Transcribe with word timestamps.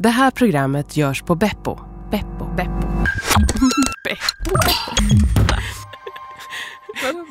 Det 0.00 0.08
här 0.08 0.30
programmet 0.30 0.96
görs 0.96 1.22
på 1.22 1.34
Beppo. 1.34 1.78
Beppo. 2.10 2.54
Beppo. 2.56 2.88
Beppo. 4.04 4.56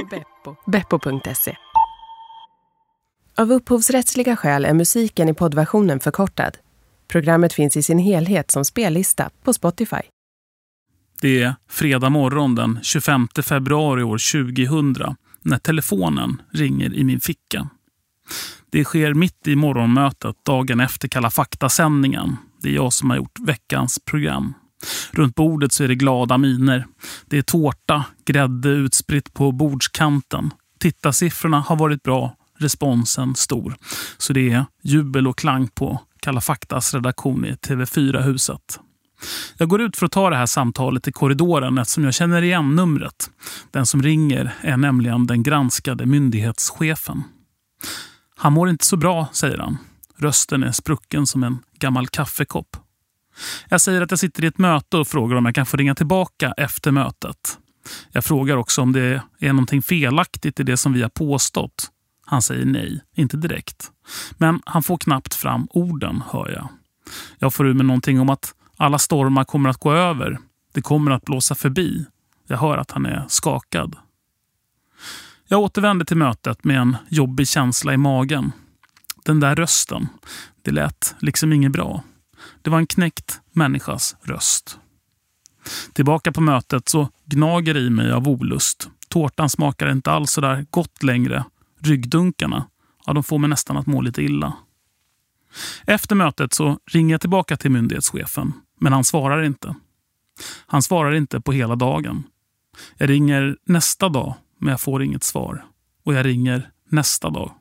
Beppo. 0.10 0.56
Beppo.se. 0.66 1.56
Av 3.38 3.52
upphovsrättsliga 3.52 4.36
skäl 4.36 4.66
är 4.66 4.74
musiken 4.74 5.30
i 5.30 5.34
poddversionen 5.34 6.00
förkortad. 6.00 6.58
Programmet 7.08 7.54
finns 7.54 7.78
i 7.78 7.84
sin 7.84 8.00
helhet 8.00 8.52
som 8.52 8.66
spellista 8.66 9.30
på 9.44 9.54
Spotify. 9.54 10.02
Det 11.22 11.42
är 11.42 11.56
fredag 11.70 12.10
morgon 12.10 12.56
den 12.56 12.80
25 12.84 13.28
februari 13.44 14.04
år 14.04 14.46
2000 14.46 15.16
när 15.42 15.58
telefonen 15.58 16.42
ringer 16.52 16.94
i 16.94 17.04
min 17.04 17.20
ficka. 17.20 17.70
Det 18.70 18.84
sker 18.84 19.14
mitt 19.14 19.48
i 19.48 19.56
morgonmötet 19.56 20.36
dagen 20.46 20.80
efter 20.80 21.08
Kalla 21.08 21.30
fakta-sändningen. 21.30 22.38
Det 22.62 22.70
är 22.70 22.74
jag 22.74 22.94
som 22.94 23.10
har 23.10 23.18
gjort 23.18 23.40
veckans 23.40 24.00
program. 24.06 24.54
Runt 25.12 25.36
bordet 25.36 25.72
så 25.72 25.84
är 25.84 25.88
det 25.88 25.96
glada 25.96 26.38
miner. 26.38 26.86
Det 27.26 27.38
är 27.38 27.42
tårta, 27.42 28.06
grädde 28.26 28.70
utspritt 28.70 29.34
på 29.34 29.52
bordskanten. 29.52 30.54
Tittarsiffrorna 30.80 31.60
har 31.60 31.76
varit 31.76 32.04
bra, 32.04 32.36
responsen 32.60 33.36
stor. 33.36 33.76
Så 34.18 34.34
det 34.34 34.52
är 34.52 34.66
jubel 34.84 35.28
och 35.28 35.38
klang 35.38 35.68
på 35.68 36.02
Kalla 36.20 36.42
faktas 36.42 36.94
redaktion 36.94 37.46
i 37.46 37.52
TV4-huset. 37.52 38.80
Jag 39.58 39.70
går 39.70 39.82
ut 39.82 39.98
för 39.98 40.06
att 40.06 40.12
ta 40.12 40.30
det 40.30 40.36
här 40.36 40.46
samtalet 40.46 41.08
i 41.08 41.12
korridoren 41.12 41.78
eftersom 41.78 42.04
jag 42.04 42.14
känner 42.14 42.42
igen 42.42 42.76
numret. 42.76 43.30
Den 43.72 43.86
som 43.86 44.04
ringer 44.04 44.54
är 44.62 44.78
nämligen 44.78 45.28
den 45.28 45.44
granskade 45.44 46.06
myndighetschefen. 46.06 47.24
Han 48.36 48.54
mår 48.54 48.70
inte 48.70 48.86
så 48.86 48.98
bra, 48.98 49.28
säger 49.34 49.58
han. 49.58 49.78
Rösten 50.18 50.64
är 50.64 50.72
sprucken 50.72 51.28
som 51.28 51.44
en 51.44 51.60
gammal 51.80 52.08
kaffekopp. 52.08 52.78
Jag 53.70 53.82
säger 53.82 54.02
att 54.02 54.12
jag 54.12 54.20
sitter 54.20 54.44
i 54.44 54.48
ett 54.48 54.58
möte 54.58 54.98
och 54.98 55.08
frågar 55.08 55.36
om 55.36 55.46
jag 55.46 55.56
kan 55.56 55.66
få 55.66 55.78
ringa 55.78 55.96
tillbaka 55.96 56.54
efter 56.58 56.92
mötet. 56.92 57.58
Jag 58.12 58.26
frågar 58.26 58.58
också 58.58 58.82
om 58.82 58.92
det 58.92 59.22
är 59.40 59.54
någonting 59.54 59.82
felaktigt 59.82 60.60
i 60.60 60.64
det 60.64 60.78
som 60.78 60.94
vi 60.94 61.02
har 61.02 61.10
påstått. 61.10 61.92
Han 62.26 62.42
säger 62.42 62.66
nej, 62.66 63.02
inte 63.16 63.38
direkt. 63.38 63.92
Men 64.38 64.62
han 64.66 64.84
får 64.84 64.98
knappt 64.98 65.34
fram 65.34 65.68
orden, 65.72 66.24
hör 66.32 66.50
jag. 66.52 66.68
Jag 67.40 67.54
får 67.54 67.68
ur 67.68 67.74
mig 67.74 67.86
någonting 67.86 68.20
om 68.20 68.30
att 68.30 68.54
alla 68.78 69.00
stormar 69.00 69.44
kommer 69.44 69.70
att 69.70 69.78
gå 69.78 69.94
över. 69.94 70.40
Det 70.74 70.82
kommer 70.82 71.12
att 71.12 71.26
blåsa 71.26 71.56
förbi. 71.56 72.06
Jag 72.48 72.58
hör 72.58 72.78
att 72.78 72.92
han 72.92 73.06
är 73.06 73.26
skakad. 73.28 73.96
Jag 75.48 75.60
återvänder 75.60 76.06
till 76.06 76.18
mötet 76.18 76.64
med 76.64 76.78
en 76.80 76.98
jobbig 77.10 77.48
känsla 77.48 77.94
i 77.94 77.98
magen. 77.98 78.52
Den 79.28 79.40
där 79.40 79.56
rösten, 79.56 80.08
det 80.62 80.72
lät 80.72 81.16
liksom 81.20 81.54
inget 81.54 81.72
bra. 81.72 82.04
Det 82.62 82.70
var 82.70 82.78
en 82.78 82.88
knäckt 82.88 83.42
människas 83.52 84.16
röst. 84.22 84.80
Tillbaka 85.94 86.32
på 86.32 86.42
mötet 86.42 86.90
så 86.90 87.10
gnager 87.26 87.74
det 87.74 87.80
i 87.80 87.90
mig 87.90 88.12
av 88.12 88.28
olust. 88.28 88.90
Tårtan 89.10 89.50
smakar 89.50 89.92
inte 89.92 90.12
alls 90.12 90.32
så 90.32 90.42
där 90.42 90.66
gott 90.70 91.04
längre. 91.04 91.46
Ryggdunkarna, 91.80 92.68
ja, 93.06 93.14
de 93.14 93.24
får 93.24 93.38
mig 93.38 93.50
nästan 93.50 93.78
att 93.78 93.88
må 93.88 94.02
lite 94.02 94.24
illa. 94.24 94.54
Efter 95.86 96.16
mötet 96.16 96.54
så 96.54 96.80
ringer 96.86 97.14
jag 97.14 97.22
tillbaka 97.22 97.58
till 97.58 97.72
myndighetschefen, 97.72 98.54
men 98.80 98.94
han 98.94 99.04
svarar 99.04 99.44
inte. 99.44 99.76
Han 100.68 100.82
svarar 100.82 101.12
inte 101.16 101.42
på 101.42 101.52
hela 101.52 101.76
dagen. 101.76 102.24
Jag 102.98 103.10
ringer 103.10 103.58
nästa 103.66 104.10
dag 104.10 104.36
men 104.60 104.72
jag 104.72 104.82
får 104.82 105.04
inget 105.04 105.24
svar. 105.24 105.66
Och 106.04 106.14
jag 106.14 106.26
ringer 106.26 106.72
nästa 106.90 107.30
dag. 107.30 107.52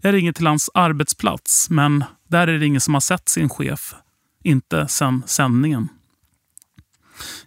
Jag 0.00 0.14
ringer 0.14 0.32
till 0.32 0.46
hans 0.46 0.70
arbetsplats, 0.74 1.70
men 1.70 2.04
där 2.28 2.48
är 2.48 2.58
det 2.58 2.66
ingen 2.66 2.80
som 2.80 2.94
har 2.94 3.00
sett 3.00 3.28
sin 3.28 3.48
chef. 3.48 3.94
Inte 4.44 4.88
sen 4.88 5.22
sändningen. 5.26 5.88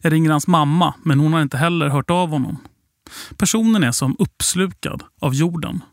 Jag 0.01 0.13
ringer 0.13 0.31
hans 0.31 0.47
mamma, 0.47 0.93
men 1.03 1.19
hon 1.19 1.33
har 1.33 1.41
inte 1.41 1.57
heller 1.57 1.89
hört 1.89 2.09
av 2.09 2.29
honom. 2.29 2.57
Personen 3.37 3.83
är 3.83 3.91
som 3.91 4.15
uppslukad 4.19 5.03
av 5.19 5.33
jorden. 5.33 5.83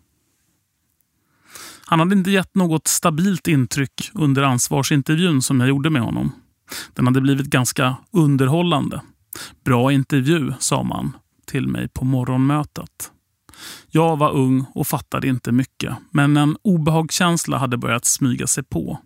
Han 1.86 1.98
hade 1.98 2.14
inte 2.14 2.30
gett 2.30 2.54
något 2.54 2.86
stabilt 2.88 3.48
intryck 3.48 4.10
under 4.14 4.42
ansvarsintervjun 4.42 5.42
som 5.42 5.60
jag 5.60 5.68
gjorde 5.68 5.90
med 5.90 6.02
honom. 6.02 6.32
Den 6.94 7.06
hade 7.06 7.20
blivit 7.20 7.46
ganska 7.46 7.96
underhållande. 8.10 9.00
Bra 9.64 9.92
intervju, 9.92 10.52
sa 10.58 10.82
man 10.82 11.16
till 11.46 11.68
mig 11.68 11.88
på 11.88 12.04
morgonmötet. 12.04 13.10
Jag 13.90 14.16
var 14.16 14.32
ung 14.32 14.64
och 14.74 14.86
fattade 14.86 15.28
inte 15.28 15.52
mycket, 15.52 15.94
men 16.10 16.36
en 16.36 16.56
obehagskänsla 16.62 17.58
hade 17.58 17.76
börjat 17.76 18.04
smyga 18.04 18.46
sig 18.46 18.64
på. 18.64 18.98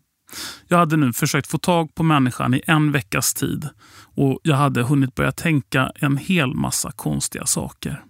Jag 0.68 0.78
hade 0.78 0.96
nu 0.96 1.12
försökt 1.12 1.46
få 1.46 1.58
tag 1.58 1.94
på 1.94 2.02
människan 2.02 2.54
i 2.54 2.62
en 2.66 2.92
veckas 2.92 3.34
tid 3.34 3.68
och 4.14 4.40
jag 4.42 4.56
hade 4.56 4.82
hunnit 4.82 5.14
börja 5.14 5.32
tänka 5.32 5.92
en 5.94 6.16
hel 6.16 6.54
massa 6.54 6.92
konstiga 6.92 7.46
saker. 7.46 8.04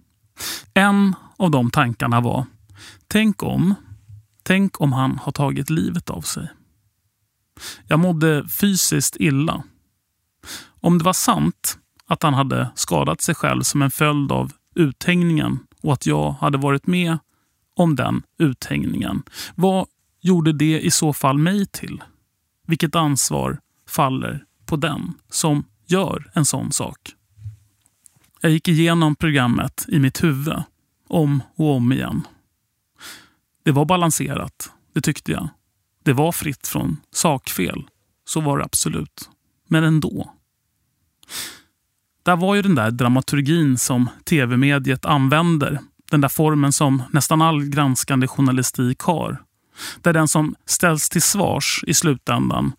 En 0.74 1.14
av 1.36 1.50
de 1.50 1.70
tankarna 1.70 2.20
var, 2.20 2.46
tänk 3.08 3.42
om, 3.42 3.74
tänk 4.42 4.80
om 4.80 4.92
han 4.92 5.18
har 5.18 5.32
tagit 5.32 5.70
livet 5.70 6.10
av 6.10 6.20
sig. 6.20 6.48
Jag 7.86 7.98
mådde 7.98 8.48
fysiskt 8.48 9.16
illa. 9.16 9.62
Om 10.80 10.98
det 10.98 11.04
var 11.04 11.12
sant 11.12 11.78
att 12.06 12.22
han 12.22 12.34
hade 12.34 12.70
skadat 12.74 13.20
sig 13.20 13.34
själv 13.34 13.62
som 13.62 13.82
en 13.82 13.90
följd 13.90 14.32
av 14.32 14.52
uthängningen 14.74 15.58
och 15.80 15.92
att 15.92 16.06
jag 16.06 16.32
hade 16.32 16.58
varit 16.58 16.86
med 16.86 17.18
om 17.76 17.96
den 17.96 18.22
uthängningen. 18.38 19.22
Vad 19.54 19.86
gjorde 20.20 20.52
det 20.52 20.80
i 20.80 20.90
så 20.90 21.12
fall 21.12 21.38
mig 21.38 21.66
till? 21.66 22.02
Vilket 22.66 22.94
ansvar 22.94 23.60
faller 23.88 24.44
på 24.66 24.76
den 24.76 25.14
som 25.28 25.64
gör 25.86 26.30
en 26.34 26.44
sån 26.44 26.72
sak? 26.72 27.14
Jag 28.40 28.52
gick 28.52 28.68
igenom 28.68 29.16
programmet 29.16 29.84
i 29.88 29.98
mitt 29.98 30.24
huvud 30.24 30.62
om 31.08 31.42
och 31.56 31.74
om 31.74 31.92
igen. 31.92 32.26
Det 33.62 33.72
var 33.72 33.84
balanserat, 33.84 34.72
det 34.92 35.00
tyckte 35.00 35.32
jag. 35.32 35.48
Det 36.02 36.12
var 36.12 36.32
fritt 36.32 36.66
från 36.66 36.96
sakfel. 37.10 37.84
Så 38.24 38.40
var 38.40 38.58
det 38.58 38.64
absolut. 38.64 39.30
Men 39.68 39.84
ändå. 39.84 40.34
Där 42.30 42.36
var 42.36 42.54
ju 42.54 42.62
den 42.62 42.74
där 42.74 42.90
dramaturgin 42.90 43.78
som 43.78 44.08
tv-mediet 44.24 45.04
använder. 45.04 45.80
Den 46.10 46.20
där 46.20 46.28
formen 46.28 46.72
som 46.72 47.02
nästan 47.10 47.42
all 47.42 47.64
granskande 47.64 48.26
journalistik 48.26 49.00
har. 49.00 49.42
Där 50.02 50.12
den 50.12 50.28
som 50.28 50.54
ställs 50.66 51.08
till 51.08 51.22
svars 51.22 51.84
i 51.86 51.94
slutändan 51.94 52.72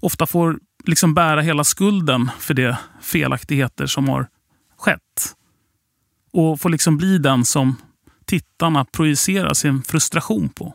ofta 0.00 0.26
får 0.26 0.58
liksom 0.84 1.14
bära 1.14 1.40
hela 1.40 1.64
skulden 1.64 2.30
för 2.38 2.54
de 2.54 2.74
felaktigheter 3.02 3.86
som 3.86 4.08
har 4.08 4.28
skett. 4.78 5.34
Och 6.32 6.60
får 6.60 6.68
liksom 6.68 6.96
bli 6.96 7.18
den 7.18 7.44
som 7.44 7.76
tittarna 8.26 8.84
projicerar 8.84 9.54
sin 9.54 9.82
frustration 9.82 10.48
på. 10.48 10.74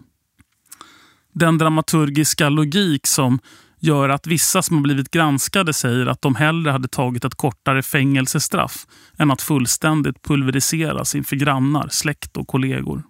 Den 1.34 1.58
dramaturgiska 1.58 2.50
logik 2.50 3.08
som 3.08 3.40
gör 3.80 4.10
att 4.10 4.28
vissa 4.28 4.62
som 4.62 4.76
har 4.76 4.84
blivit 4.84 5.12
granskade 5.12 5.74
säger 5.74 6.06
att 6.06 6.22
de 6.22 6.36
hellre 6.36 6.72
hade 6.72 6.88
tagit 6.88 7.26
ett 7.26 7.36
kortare 7.36 7.84
fängelsestraff 7.84 8.88
än 9.18 9.32
att 9.32 9.42
fullständigt 9.42 10.22
pulveriseras 10.22 11.16
inför 11.16 11.36
grannar, 11.36 11.88
släkt 11.92 12.38
och 12.38 12.48
kollegor. 12.48 13.04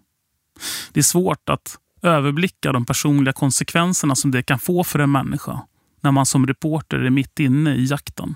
Det 0.92 1.00
är 1.00 1.04
svårt 1.04 1.50
att 1.50 1.78
överblicka 2.02 2.72
de 2.72 2.86
personliga 2.86 3.34
konsekvenserna 3.34 4.16
som 4.16 4.32
det 4.32 4.44
kan 4.44 4.60
få 4.60 4.84
för 4.84 5.00
en 5.00 5.12
människa 5.12 5.62
när 6.02 6.12
man 6.12 6.26
som 6.26 6.48
reporter 6.48 7.00
är 7.00 7.10
mitt 7.10 7.40
inne 7.40 7.76
i 7.76 7.86
jakten. 7.86 8.36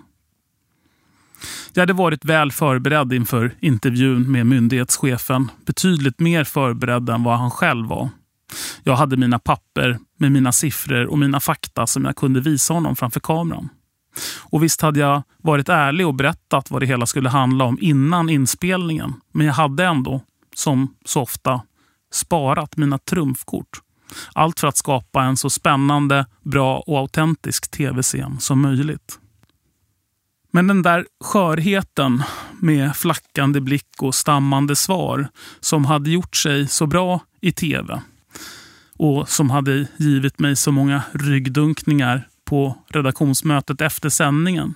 Jag 1.73 1.81
hade 1.81 1.93
varit 1.93 2.25
väl 2.25 2.51
förberedd 2.51 3.13
inför 3.13 3.55
intervjun 3.59 4.31
med 4.31 4.45
myndighetschefen. 4.45 5.51
Betydligt 5.65 6.19
mer 6.19 6.43
förberedd 6.43 7.09
än 7.09 7.23
vad 7.23 7.37
han 7.37 7.51
själv 7.51 7.87
var. 7.87 8.09
Jag 8.83 8.95
hade 8.95 9.17
mina 9.17 9.39
papper 9.39 9.99
med 10.17 10.31
mina 10.31 10.51
siffror 10.51 11.05
och 11.05 11.19
mina 11.19 11.39
fakta 11.39 11.87
som 11.87 12.05
jag 12.05 12.15
kunde 12.15 12.41
visa 12.41 12.73
honom 12.73 12.95
framför 12.95 13.19
kameran. 13.19 13.69
Och 14.39 14.63
visst 14.63 14.81
hade 14.81 14.99
jag 14.99 15.23
varit 15.37 15.69
ärlig 15.69 16.07
och 16.07 16.13
berättat 16.13 16.71
vad 16.71 16.81
det 16.81 16.85
hela 16.85 17.05
skulle 17.05 17.29
handla 17.29 17.65
om 17.65 17.77
innan 17.81 18.29
inspelningen. 18.29 19.13
Men 19.33 19.45
jag 19.45 19.53
hade 19.53 19.85
ändå, 19.85 20.21
som 20.55 20.95
så 21.05 21.21
ofta, 21.21 21.61
sparat 22.11 22.77
mina 22.77 22.97
trumfkort. 22.97 23.81
Allt 24.33 24.59
för 24.59 24.67
att 24.67 24.77
skapa 24.77 25.23
en 25.23 25.37
så 25.37 25.49
spännande, 25.49 26.25
bra 26.43 26.79
och 26.79 26.97
autentisk 26.97 27.71
tv-scen 27.71 28.39
som 28.39 28.61
möjligt. 28.61 29.19
Men 30.51 30.67
den 30.67 30.81
där 30.81 31.05
skörheten 31.23 32.23
med 32.59 32.95
flackande 32.95 33.61
blick 33.61 34.01
och 34.01 34.15
stammande 34.15 34.75
svar 34.75 35.27
som 35.59 35.85
hade 35.85 36.09
gjort 36.09 36.35
sig 36.35 36.67
så 36.67 36.87
bra 36.87 37.19
i 37.41 37.51
tv 37.51 38.01
och 38.99 39.29
som 39.29 39.49
hade 39.49 39.87
givit 39.97 40.39
mig 40.39 40.55
så 40.55 40.71
många 40.71 41.03
ryggdunkningar 41.11 42.27
på 42.45 42.77
redaktionsmötet 42.87 43.81
efter 43.81 44.09
sändningen. 44.09 44.73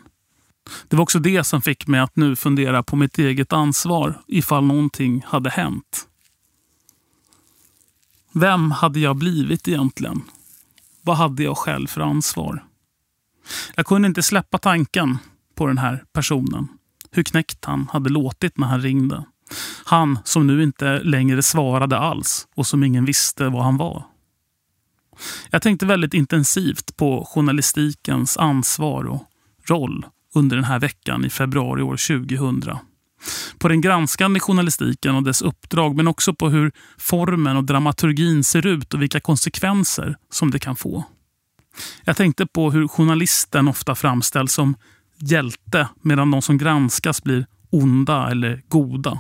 Det 0.87 0.95
var 0.95 1.03
också 1.03 1.19
det 1.19 1.43
som 1.43 1.61
fick 1.61 1.87
mig 1.87 1.99
att 1.99 2.15
nu 2.15 2.35
fundera 2.35 2.83
på 2.83 2.95
mitt 2.95 3.19
eget 3.19 3.53
ansvar 3.53 4.21
ifall 4.27 4.63
någonting 4.63 5.23
hade 5.27 5.49
hänt. 5.49 6.07
Vem 8.31 8.71
hade 8.71 8.99
jag 8.99 9.15
blivit 9.15 9.67
egentligen? 9.67 10.21
Vad 11.01 11.17
hade 11.17 11.43
jag 11.43 11.57
själv 11.57 11.87
för 11.87 12.01
ansvar? 12.01 12.63
Jag 13.75 13.85
kunde 13.85 14.07
inte 14.07 14.23
släppa 14.23 14.57
tanken 14.57 15.17
på 15.55 15.67
den 15.67 15.77
här 15.77 16.03
personen. 16.13 16.67
Hur 17.11 17.23
knäckt 17.23 17.65
han 17.65 17.87
hade 17.91 18.09
låtit 18.09 18.57
när 18.57 18.67
han 18.67 18.81
ringde. 18.81 19.23
Han 19.85 20.19
som 20.23 20.47
nu 20.47 20.63
inte 20.63 20.99
längre 20.99 21.43
svarade 21.43 21.97
alls 21.97 22.47
och 22.55 22.67
som 22.67 22.83
ingen 22.83 23.05
visste 23.05 23.49
vad 23.49 23.63
han 23.63 23.77
var. 23.77 24.12
Jag 25.50 25.62
tänkte 25.62 25.86
väldigt 25.86 26.13
intensivt 26.13 26.98
på 26.98 27.25
journalistikens 27.25 28.38
ansvar 28.38 29.04
och 29.04 29.24
roll 29.69 30.06
under 30.36 30.56
den 30.56 30.65
här 30.65 30.80
veckan 30.80 31.25
i 31.25 31.30
februari 31.30 31.81
år 31.81 32.25
2000. 32.27 32.77
På 33.57 33.68
den 33.68 33.81
granskande 33.81 34.39
journalistiken 34.39 35.15
och 35.15 35.24
dess 35.24 35.42
uppdrag 35.42 35.95
men 35.95 36.07
också 36.07 36.33
på 36.33 36.50
hur 36.50 36.71
formen 36.98 37.57
och 37.57 37.63
dramaturgin 37.63 38.44
ser 38.44 38.68
ut 38.68 38.94
och 38.94 39.01
vilka 39.01 39.19
konsekvenser 39.19 40.15
som 40.31 40.51
det 40.51 40.60
kan 40.60 40.75
få. 40.75 41.04
Jag 42.04 42.18
tänkte 42.18 42.45
på 42.45 42.71
hur 42.71 42.88
journalisten 42.88 43.68
ofta 43.68 43.95
framställs 43.95 44.54
som 44.54 44.75
hjälte 45.18 45.88
medan 46.01 46.31
de 46.31 46.42
som 46.42 46.57
granskas 46.57 47.24
blir 47.24 47.45
onda 47.69 48.31
eller 48.31 48.62
goda. 48.68 49.19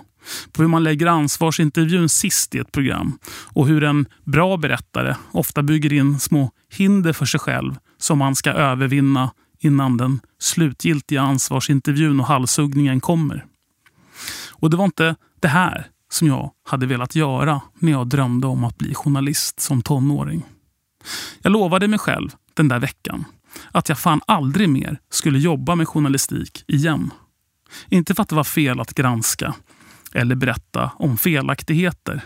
På 0.51 0.61
hur 0.61 0.69
man 0.69 0.83
lägger 0.83 1.07
ansvarsintervjun 1.07 2.09
sist 2.09 2.55
i 2.55 2.59
ett 2.59 2.71
program 2.71 3.19
och 3.53 3.67
hur 3.67 3.83
en 3.83 4.05
bra 4.23 4.57
berättare 4.57 5.15
ofta 5.31 5.63
bygger 5.63 5.93
in 5.93 6.19
små 6.19 6.51
hinder 6.69 7.13
för 7.13 7.25
sig 7.25 7.39
själv 7.39 7.75
som 7.97 8.17
man 8.17 8.35
ska 8.35 8.51
övervinna 8.51 9.31
innan 9.59 9.97
den 9.97 10.19
slutgiltiga 10.39 11.21
ansvarsintervjun 11.21 12.19
och 12.19 12.27
halshuggningen 12.27 13.01
kommer. 13.01 13.45
Och 14.51 14.69
det 14.69 14.77
var 14.77 14.85
inte 14.85 15.15
det 15.39 15.47
här 15.47 15.87
som 16.11 16.27
jag 16.27 16.51
hade 16.65 16.85
velat 16.85 17.15
göra 17.15 17.61
när 17.79 17.91
jag 17.91 18.07
drömde 18.07 18.47
om 18.47 18.63
att 18.63 18.77
bli 18.77 18.93
journalist 18.93 19.59
som 19.59 19.81
tonåring. 19.81 20.43
Jag 21.41 21.51
lovade 21.51 21.87
mig 21.87 21.99
själv 21.99 22.31
den 22.53 22.67
där 22.67 22.79
veckan 22.79 23.25
att 23.71 23.89
jag 23.89 23.99
fan 23.99 24.21
aldrig 24.27 24.69
mer 24.69 24.99
skulle 25.09 25.39
jobba 25.39 25.75
med 25.75 25.87
journalistik 25.87 26.63
igen. 26.67 27.11
Inte 27.89 28.15
för 28.15 28.21
att 28.21 28.29
det 28.29 28.35
var 28.35 28.43
fel 28.43 28.79
att 28.79 28.93
granska 28.93 29.53
eller 30.13 30.35
berätta 30.35 30.91
om 30.95 31.17
felaktigheter. 31.17 32.21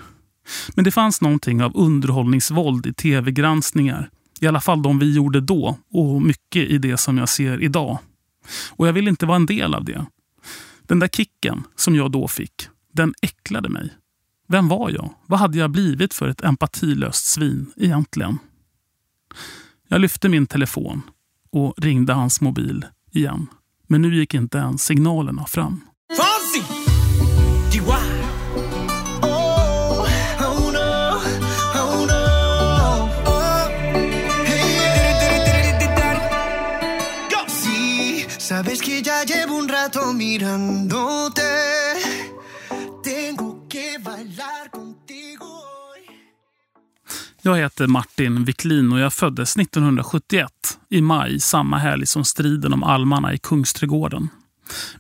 Men 0.76 0.86
det 0.86 0.92
fanns 0.92 1.22
någonting 1.22 1.64
av 1.64 1.72
underhållningsvåld 1.78 2.86
i 2.86 2.94
tv-granskningar. 2.94 4.10
I 4.40 4.48
alla 4.48 4.62
fall 4.62 4.82
de 4.82 5.00
vi 5.00 5.16
gjorde 5.16 5.42
då 5.42 5.78
och 5.92 6.22
mycket 6.22 6.70
i 6.70 6.78
det 6.78 6.98
som 6.98 7.18
jag 7.18 7.30
ser 7.30 7.64
idag. 7.64 8.00
Och 8.72 8.88
jag 8.88 8.94
vill 8.94 9.08
inte 9.08 9.26
vara 9.26 9.36
en 9.36 9.46
del 9.46 9.74
av 9.74 9.86
det. 9.86 10.06
Den 10.82 11.00
där 11.00 11.08
kicken 11.08 11.64
som 11.76 11.96
jag 11.96 12.12
då 12.12 12.28
fick, 12.28 12.68
den 12.94 13.14
äcklade 13.22 13.70
mig. 13.70 13.94
Vem 14.48 14.68
var 14.68 14.90
jag? 14.90 15.14
Vad 15.26 15.40
hade 15.40 15.58
jag 15.58 15.72
blivit 15.72 16.14
för 16.14 16.28
ett 16.28 16.44
empatilöst 16.44 17.26
svin 17.26 17.72
egentligen? 17.78 18.38
Jag 19.88 20.02
lyfte 20.02 20.30
min 20.30 20.48
telefon 20.48 21.02
och 21.52 21.74
ringde 21.78 22.14
hans 22.14 22.42
mobil 22.42 22.86
igen. 23.12 23.48
Men 23.88 24.02
nu 24.02 24.16
gick 24.16 24.34
inte 24.34 24.58
ens 24.58 24.82
signalerna 24.82 25.46
fram. 25.46 25.82
Sabes 38.68 38.82
que 38.82 39.02
ya 39.02 39.24
llevo 39.24 39.58
un 39.58 39.70
rato 39.70 40.14
mirándote 40.14 41.42
Tengo 43.04 43.68
que 43.70 43.98
bailar 44.00 44.72
contigo 44.72 45.46
Jag 47.42 47.56
heter 47.56 47.88
Martin 47.88 48.46
Wiklin 48.46 48.92
och 48.92 49.00
jag 49.00 49.14
föddes 49.14 49.58
1971 49.58 50.52
i 50.90 51.02
maj 51.02 51.40
samma 51.40 51.78
helg 51.78 52.06
som 52.06 52.26
striden 52.26 52.74
om 52.74 52.84
almarna 52.84 53.34
i 53.34 53.38
Kungsträdgården. 53.38 54.30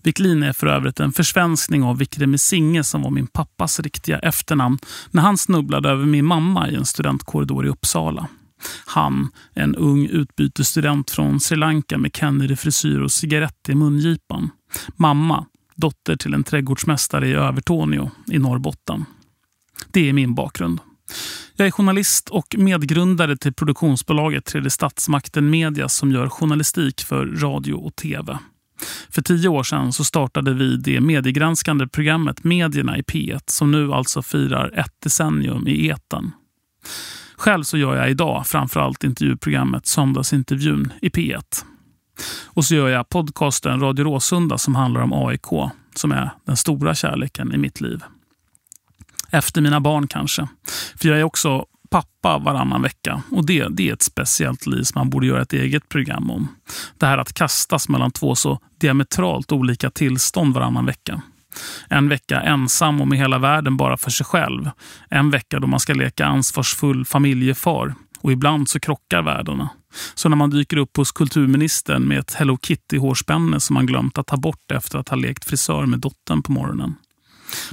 Wiklin 0.03 0.43
är 0.43 0.53
för 0.53 0.67
övrigt 0.67 0.99
en 0.99 1.11
försvenskning 1.11 1.83
av 1.83 1.97
Wikremi 1.97 2.37
Singe 2.37 2.83
som 2.83 3.01
var 3.01 3.09
min 3.09 3.27
pappas 3.27 3.79
riktiga 3.79 4.19
efternamn 4.19 4.79
när 5.11 5.21
han 5.21 5.37
snubblade 5.37 5.89
över 5.89 6.05
min 6.05 6.25
mamma 6.25 6.69
i 6.69 6.75
en 6.75 6.85
studentkorridor 6.85 7.65
i 7.65 7.69
Uppsala. 7.69 8.27
Han, 8.85 9.29
en 9.53 9.75
ung 9.75 10.05
utbytesstudent 10.05 11.11
från 11.11 11.39
Sri 11.39 11.57
Lanka 11.57 11.97
med 11.97 12.15
Kennedy-frisyr 12.15 12.99
och 12.99 13.11
cigarett 13.11 13.69
i 13.69 13.75
mungipan. 13.75 14.49
Mamma, 14.95 15.45
dotter 15.75 16.15
till 16.15 16.33
en 16.33 16.43
trädgårdsmästare 16.43 17.27
i 17.27 17.33
Övertorneå 17.33 18.11
i 18.31 18.39
Norrbotten. 18.39 19.05
Det 19.91 20.09
är 20.09 20.13
min 20.13 20.35
bakgrund. 20.35 20.79
Jag 21.55 21.67
är 21.67 21.71
journalist 21.71 22.29
och 22.29 22.55
medgrundare 22.57 23.37
till 23.37 23.53
produktionsbolaget 23.53 24.45
Tredje 24.45 24.69
Statsmakten 24.69 25.49
Media 25.49 25.89
som 25.89 26.11
gör 26.11 26.29
journalistik 26.29 27.01
för 27.01 27.25
radio 27.25 27.73
och 27.73 27.95
tv. 27.95 28.39
För 29.09 29.21
tio 29.21 29.49
år 29.49 29.63
sedan 29.63 29.93
så 29.93 30.03
startade 30.03 30.53
vi 30.53 30.77
det 30.77 31.01
mediegranskande 31.01 31.87
programmet 31.87 32.43
Medierna 32.43 32.97
i 32.97 33.01
P1 33.01 33.41
som 33.45 33.71
nu 33.71 33.93
alltså 33.93 34.21
firar 34.21 34.79
ett 34.79 34.95
decennium 35.03 35.67
i 35.67 35.87
eten. 35.87 36.31
Själv 37.37 37.63
så 37.63 37.77
gör 37.77 37.95
jag 37.95 38.09
idag 38.09 38.47
framförallt 38.47 39.03
intervjuprogrammet 39.03 39.85
Söndagsintervjun 39.85 40.93
i 41.01 41.09
P1. 41.09 41.43
Och 42.45 42.65
så 42.65 42.75
gör 42.75 42.89
jag 42.89 43.09
podcasten 43.09 43.79
Radio 43.79 44.03
Råsunda 44.03 44.57
som 44.57 44.75
handlar 44.75 45.01
om 45.01 45.13
AIK, 45.13 45.71
som 45.95 46.11
är 46.11 46.31
den 46.45 46.57
stora 46.57 46.95
kärleken 46.95 47.53
i 47.53 47.57
mitt 47.57 47.81
liv. 47.81 48.03
Efter 49.31 49.61
mina 49.61 49.79
barn 49.79 50.07
kanske. 50.07 50.47
För 50.95 51.09
jag 51.09 51.19
är 51.19 51.23
också 51.23 51.65
pappa 51.89 52.37
varannan 52.37 52.81
vecka 52.81 53.21
och 53.31 53.45
det, 53.45 53.67
det 53.69 53.89
är 53.89 53.93
ett 53.93 54.01
speciellt 54.01 54.65
liv 54.65 54.83
som 54.83 54.99
man 54.99 55.09
borde 55.09 55.27
göra 55.27 55.41
ett 55.41 55.53
eget 55.53 55.89
program 55.89 56.31
om. 56.31 56.47
Det 56.97 57.05
här 57.05 57.17
att 57.17 57.33
kastas 57.33 57.89
mellan 57.89 58.11
två 58.11 58.35
så 58.35 58.59
diametralt 58.77 59.51
olika 59.51 59.89
tillstånd 59.89 60.53
varannan 60.53 60.85
vecka. 60.85 61.21
En 61.89 62.09
vecka 62.09 62.41
ensam 62.41 63.01
och 63.01 63.07
med 63.07 63.17
hela 63.17 63.37
världen 63.37 63.77
bara 63.77 63.97
för 63.97 64.11
sig 64.11 64.25
själv. 64.25 64.69
En 65.09 65.29
vecka 65.29 65.59
då 65.59 65.67
man 65.67 65.79
ska 65.79 65.93
leka 65.93 66.25
ansvarsfull 66.25 67.05
familjefar. 67.05 67.93
Och 68.21 68.31
ibland 68.31 68.69
så 68.69 68.79
krockar 68.79 69.21
världarna. 69.21 69.69
Så 70.15 70.29
när 70.29 70.35
man 70.35 70.49
dyker 70.49 70.77
upp 70.77 70.97
hos 70.97 71.11
kulturministern 71.11 72.03
med 72.03 72.19
ett 72.19 72.33
Hello 72.33 72.57
Kitty-hårspänne 72.57 73.59
som 73.59 73.73
man 73.73 73.85
glömt 73.85 74.17
att 74.17 74.27
ta 74.27 74.37
bort 74.37 74.71
efter 74.71 74.99
att 74.99 75.09
ha 75.09 75.17
lekt 75.17 75.45
frisör 75.45 75.85
med 75.85 75.99
dottern 75.99 76.43
på 76.43 76.51
morgonen. 76.51 76.95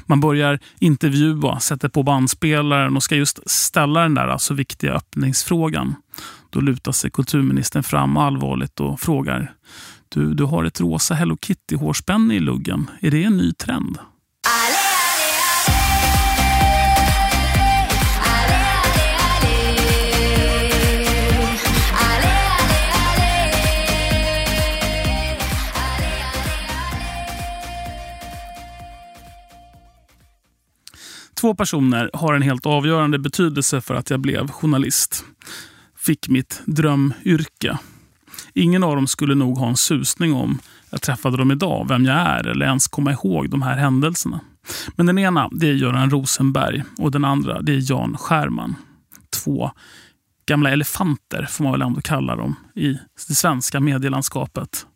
Man 0.06 0.20
börjar 0.20 0.58
intervjua, 0.80 1.60
sätter 1.60 1.88
på 1.88 2.02
bandspelaren 2.02 2.96
och 2.96 3.02
ska 3.02 3.16
just 3.16 3.50
ställa 3.50 4.00
den 4.00 4.14
där 4.14 4.28
alltså 4.28 4.54
viktiga 4.54 4.92
öppningsfrågan. 4.92 5.94
Då 6.50 6.60
lutar 6.60 6.92
sig 6.92 7.10
kulturministern 7.10 7.82
fram 7.82 8.16
allvarligt 8.16 8.80
och 8.80 9.00
frågar 9.00 9.52
du, 10.14 10.34
du 10.34 10.44
har 10.44 10.64
ett 10.64 10.80
rosa 10.80 11.14
Hello 11.14 11.36
Kitty-hårspänne 11.36 12.34
i 12.34 12.40
luggen. 12.40 12.90
Är 13.00 13.10
det 13.10 13.24
en 13.24 13.36
ny 13.36 13.52
trend? 13.52 13.98
Två 31.34 31.54
personer 31.54 32.10
har 32.12 32.34
en 32.34 32.42
helt 32.42 32.66
avgörande 32.66 33.18
betydelse 33.18 33.80
för 33.80 33.94
att 33.94 34.10
jag 34.10 34.20
blev 34.20 34.48
journalist. 34.48 35.24
Fick 35.96 36.28
mitt 36.28 36.62
drömyrke. 36.66 37.78
Ingen 38.54 38.84
av 38.84 38.96
dem 38.96 39.06
skulle 39.06 39.34
nog 39.34 39.58
ha 39.58 39.68
en 39.68 39.76
susning 39.76 40.34
om 40.34 40.58
jag 40.90 41.02
träffade 41.02 41.36
dem 41.36 41.50
idag, 41.50 41.86
vem 41.88 42.04
jag 42.04 42.16
är 42.16 42.46
eller 42.46 42.66
ens 42.66 42.88
komma 42.88 43.12
ihåg 43.12 43.50
de 43.50 43.62
här 43.62 43.76
händelserna. 43.76 44.40
Men 44.96 45.06
den 45.06 45.18
ena 45.18 45.48
det 45.52 45.68
är 45.68 45.72
Göran 45.72 46.10
Rosenberg 46.10 46.84
och 46.98 47.10
den 47.10 47.24
andra 47.24 47.62
det 47.62 47.72
är 47.72 47.90
Jan 47.90 48.16
Skärman. 48.16 48.74
Två 49.30 49.70
gamla 50.46 50.70
elefanter 50.70 51.46
får 51.50 51.64
man 51.64 51.72
väl 51.72 51.82
ändå 51.82 52.00
kalla 52.00 52.36
dem 52.36 52.56
i 52.74 52.98
det 53.28 53.34
svenska 53.34 53.80
medielandskapet. 53.80 54.86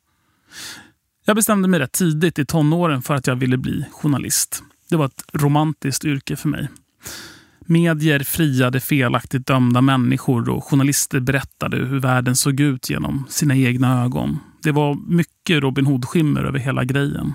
Jag 1.25 1.37
bestämde 1.37 1.69
mig 1.69 1.81
rätt 1.81 1.93
tidigt 1.93 2.39
i 2.39 2.47
tonåren 2.47 3.03
för 3.03 3.15
att 3.15 3.27
jag 3.27 3.37
ville 3.37 3.57
bli 3.57 3.85
journalist. 3.91 4.63
Det 4.91 4.97
var 4.97 5.07
ett 5.07 5.25
romantiskt 5.33 6.05
yrke 6.05 6.37
för 6.37 6.49
mig. 6.49 6.69
Medier 7.71 8.21
friade 8.21 8.81
felaktigt 8.81 9.47
dömda 9.47 9.81
människor 9.81 10.49
och 10.49 10.65
journalister 10.65 11.21
berättade 11.21 11.77
hur 11.77 12.01
världen 12.01 12.37
såg 12.37 12.61
ut 12.61 12.91
genom 12.91 13.25
sina 13.29 13.57
egna 13.57 14.05
ögon. 14.05 14.39
Det 14.63 14.73
var 14.73 14.95
mycket 15.09 15.63
Robin 15.63 15.87
Hood-skimmer 15.87 16.45
över 16.45 16.59
hela 16.59 16.85
grejen. 16.85 17.35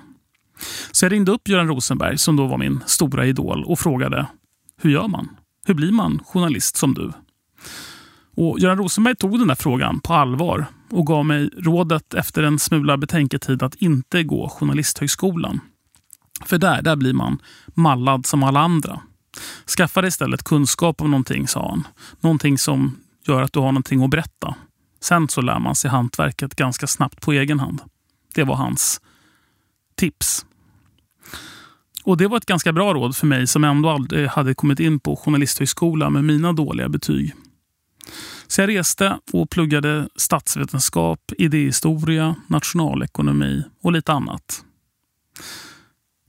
Så 0.92 1.06
jag 1.06 1.12
ringde 1.12 1.32
upp 1.32 1.48
Göran 1.48 1.68
Rosenberg, 1.68 2.18
som 2.18 2.36
då 2.36 2.48
var 2.48 2.58
min 2.58 2.80
stora 2.86 3.26
idol, 3.26 3.64
och 3.64 3.80
frågade 3.80 4.28
hur 4.82 4.90
gör 4.90 5.08
man? 5.08 5.30
Hur 5.66 5.74
blir 5.74 5.92
man 5.92 6.20
journalist 6.26 6.76
som 6.76 6.94
du? 6.94 7.12
Och 8.36 8.60
Göran 8.60 8.78
Rosenberg 8.78 9.16
tog 9.16 9.40
den 9.40 9.48
där 9.48 9.56
frågan 9.56 10.00
på 10.00 10.14
allvar 10.14 10.66
och 10.90 11.08
gav 11.08 11.26
mig 11.26 11.50
rådet 11.58 12.14
efter 12.14 12.44
en 12.44 12.60
smula 12.60 12.98
betänketid 12.98 13.64
att 13.64 13.76
inte 13.76 14.24
gå 14.24 14.50
Journalisthögskolan. 14.50 15.60
För 16.46 16.58
där, 16.58 16.82
där 16.82 16.96
blir 16.96 17.14
man 17.14 17.40
mallad 17.74 18.26
som 18.26 18.44
alla 18.44 18.60
andra. 18.60 19.02
Skaffa 19.78 20.02
dig 20.02 20.08
istället 20.08 20.44
kunskap 20.44 21.02
om 21.02 21.12
någonting, 21.12 21.48
sa 21.48 21.70
han. 21.70 21.88
Någonting 22.20 22.58
som 22.58 22.98
gör 23.28 23.42
att 23.42 23.54
du 23.54 23.60
har 23.60 23.72
någonting 23.72 24.04
att 24.04 24.10
berätta. 24.10 24.56
Sen 25.02 25.30
så 25.30 25.42
lär 25.42 25.60
man 25.60 25.76
sig 25.76 25.92
hantverket 25.92 26.56
ganska 26.56 26.88
snabbt 26.88 27.22
på 27.22 27.32
egen 27.32 27.60
hand. 27.60 27.82
Det 28.34 28.44
var 28.44 28.56
hans 28.56 29.02
tips. 29.96 30.46
Och 32.04 32.18
Det 32.18 32.28
var 32.28 32.38
ett 32.38 32.46
ganska 32.46 32.74
bra 32.74 32.94
råd 32.94 33.16
för 33.16 33.28
mig 33.28 33.48
som 33.48 33.64
ändå 33.64 33.90
aldrig 33.90 34.28
hade 34.28 34.54
kommit 34.54 34.80
in 34.80 35.00
på 35.00 35.16
journalisthögskola 35.16 36.10
med 36.10 36.24
mina 36.24 36.54
dåliga 36.54 36.90
betyg. 36.90 37.34
Så 38.48 38.62
jag 38.62 38.70
reste 38.70 39.20
och 39.34 39.50
pluggade 39.50 40.10
statsvetenskap, 40.16 41.20
idéhistoria, 41.38 42.36
nationalekonomi 42.48 43.64
och 43.82 43.92
lite 43.92 44.12
annat. 44.12 44.64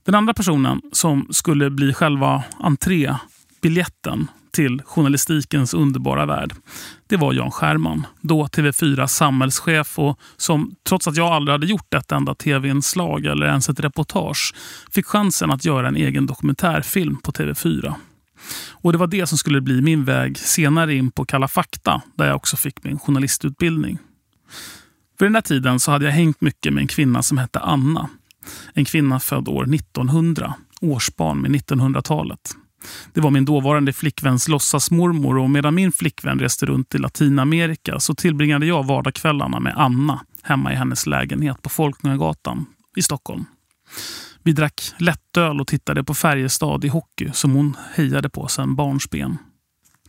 Den 0.05 0.15
andra 0.15 0.33
personen 0.33 0.81
som 0.91 1.27
skulle 1.29 1.69
bli 1.69 1.93
själva 1.93 2.43
entrébiljetten 2.59 4.27
till 4.51 4.81
journalistikens 4.85 5.73
underbara 5.73 6.25
värld. 6.25 6.53
Det 7.07 7.17
var 7.17 7.33
Jan 7.33 7.51
Scherman, 7.51 8.07
då 8.21 8.45
TV4 8.45 9.07
samhällschef 9.07 9.99
och 9.99 10.19
som 10.37 10.75
trots 10.89 11.07
att 11.07 11.17
jag 11.17 11.27
aldrig 11.27 11.53
hade 11.53 11.65
gjort 11.65 11.93
ett 11.93 12.11
enda 12.11 12.35
tv-inslag 12.35 13.25
eller 13.25 13.47
ens 13.47 13.69
ett 13.69 13.79
reportage 13.79 14.53
fick 14.91 15.05
chansen 15.05 15.51
att 15.51 15.65
göra 15.65 15.87
en 15.87 15.95
egen 15.95 16.25
dokumentärfilm 16.25 17.17
på 17.17 17.31
TV4. 17.31 17.93
Och 18.71 18.91
Det 18.91 18.97
var 18.97 19.07
det 19.07 19.27
som 19.27 19.37
skulle 19.37 19.61
bli 19.61 19.81
min 19.81 20.05
väg 20.05 20.37
senare 20.37 20.95
in 20.95 21.11
på 21.11 21.25
Kalla 21.25 21.47
fakta 21.47 22.01
där 22.15 22.27
jag 22.27 22.35
också 22.35 22.57
fick 22.57 22.83
min 22.83 22.99
journalistutbildning. 22.99 23.97
Vid 25.19 25.25
den 25.25 25.33
där 25.33 25.41
tiden 25.41 25.79
så 25.79 25.91
hade 25.91 26.05
jag 26.05 26.11
hängt 26.11 26.41
mycket 26.41 26.73
med 26.73 26.81
en 26.81 26.87
kvinna 26.87 27.23
som 27.23 27.37
hette 27.37 27.59
Anna. 27.59 28.09
En 28.73 28.85
kvinna 28.85 29.19
född 29.19 29.47
år 29.47 29.75
1900, 29.75 30.53
årsbarn 30.81 31.41
med 31.41 31.51
1900-talet. 31.51 32.55
Det 33.13 33.21
var 33.21 33.31
min 33.31 33.45
dåvarande 33.45 33.93
flickväns 33.93 34.47
låtsasmormor 34.47 35.37
och 35.37 35.49
medan 35.49 35.75
min 35.75 35.91
flickvän 35.91 36.39
reste 36.39 36.65
runt 36.65 36.95
i 36.95 36.97
Latinamerika 36.97 37.99
så 37.99 38.15
tillbringade 38.15 38.65
jag 38.65 38.85
vardagskvällarna 38.85 39.59
med 39.59 39.73
Anna 39.77 40.19
hemma 40.43 40.73
i 40.73 40.75
hennes 40.75 41.05
lägenhet 41.05 41.61
på 41.61 41.69
Folkungagatan 41.69 42.65
i 42.95 43.01
Stockholm. 43.01 43.45
Vi 44.43 44.51
drack 44.51 44.81
lättöl 44.97 45.61
och 45.61 45.67
tittade 45.67 46.03
på 46.03 46.13
Färjestad 46.13 46.85
i 46.85 46.87
hockey 46.87 47.29
som 47.33 47.51
hon 47.51 47.77
hejade 47.93 48.29
på 48.29 48.47
sedan 48.47 48.75
barnsben. 48.75 49.37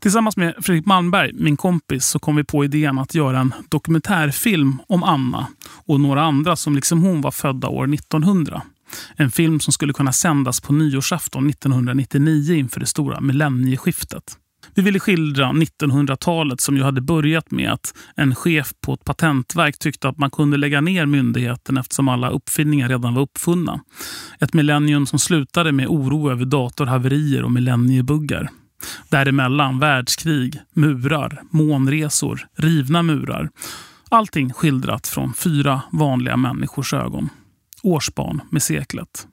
Tillsammans 0.06 0.36
med 0.36 0.54
Fredrik 0.62 0.86
Malmberg, 0.86 1.30
min 1.34 1.56
kompis, 1.56 2.06
så 2.06 2.18
kom 2.18 2.36
vi 2.36 2.44
på 2.44 2.64
idén 2.64 2.98
att 2.98 3.14
göra 3.14 3.38
en 3.40 3.54
dokumentärfilm 3.68 4.78
om 4.88 5.02
Anna 5.02 5.46
och 5.86 6.00
några 6.00 6.22
andra 6.22 6.56
som 6.56 6.74
liksom 6.74 7.02
hon 7.02 7.20
var 7.20 7.30
födda 7.30 7.68
år 7.68 7.94
1900. 7.94 8.62
En 9.16 9.30
film 9.30 9.60
som 9.60 9.72
skulle 9.72 9.92
kunna 9.92 10.12
sändas 10.12 10.60
på 10.60 10.72
nyårsafton 10.72 11.50
1999 11.50 12.54
inför 12.54 12.80
det 12.80 12.86
stora 12.86 13.20
millennieskiftet. 13.20 14.22
Vi 14.74 14.82
ville 14.82 15.00
skildra 15.00 15.52
1900-talet 15.52 16.60
som 16.60 16.76
ju 16.76 16.82
hade 16.82 17.00
börjat 17.00 17.50
med 17.50 17.72
att 17.72 17.94
en 18.16 18.34
chef 18.34 18.72
på 18.80 18.94
ett 18.94 19.04
patentverk 19.04 19.78
tyckte 19.78 20.08
att 20.08 20.18
man 20.18 20.30
kunde 20.30 20.56
lägga 20.56 20.80
ner 20.80 21.06
myndigheten 21.06 21.76
eftersom 21.76 22.08
alla 22.08 22.30
uppfinningar 22.30 22.88
redan 22.88 23.14
var 23.14 23.22
uppfunna. 23.22 23.80
Ett 24.40 24.54
millennium 24.54 25.06
som 25.06 25.18
slutade 25.18 25.72
med 25.72 25.86
oro 25.86 26.30
över 26.30 26.44
datorhaverier 26.44 27.42
och 27.42 27.52
millenniebuggar. 27.52 28.50
Däremellan 29.08 29.78
världskrig, 29.78 30.60
murar, 30.72 31.42
månresor, 31.50 32.46
rivna 32.56 33.02
murar. 33.02 33.50
Allting 34.08 34.52
skildrat 34.52 35.06
från 35.06 35.34
fyra 35.34 35.82
vanliga 35.92 36.36
människors 36.36 36.92
ögon 36.92 37.28
årsbarn 37.86 38.40
med 38.50 38.62
seklet. 38.62 39.26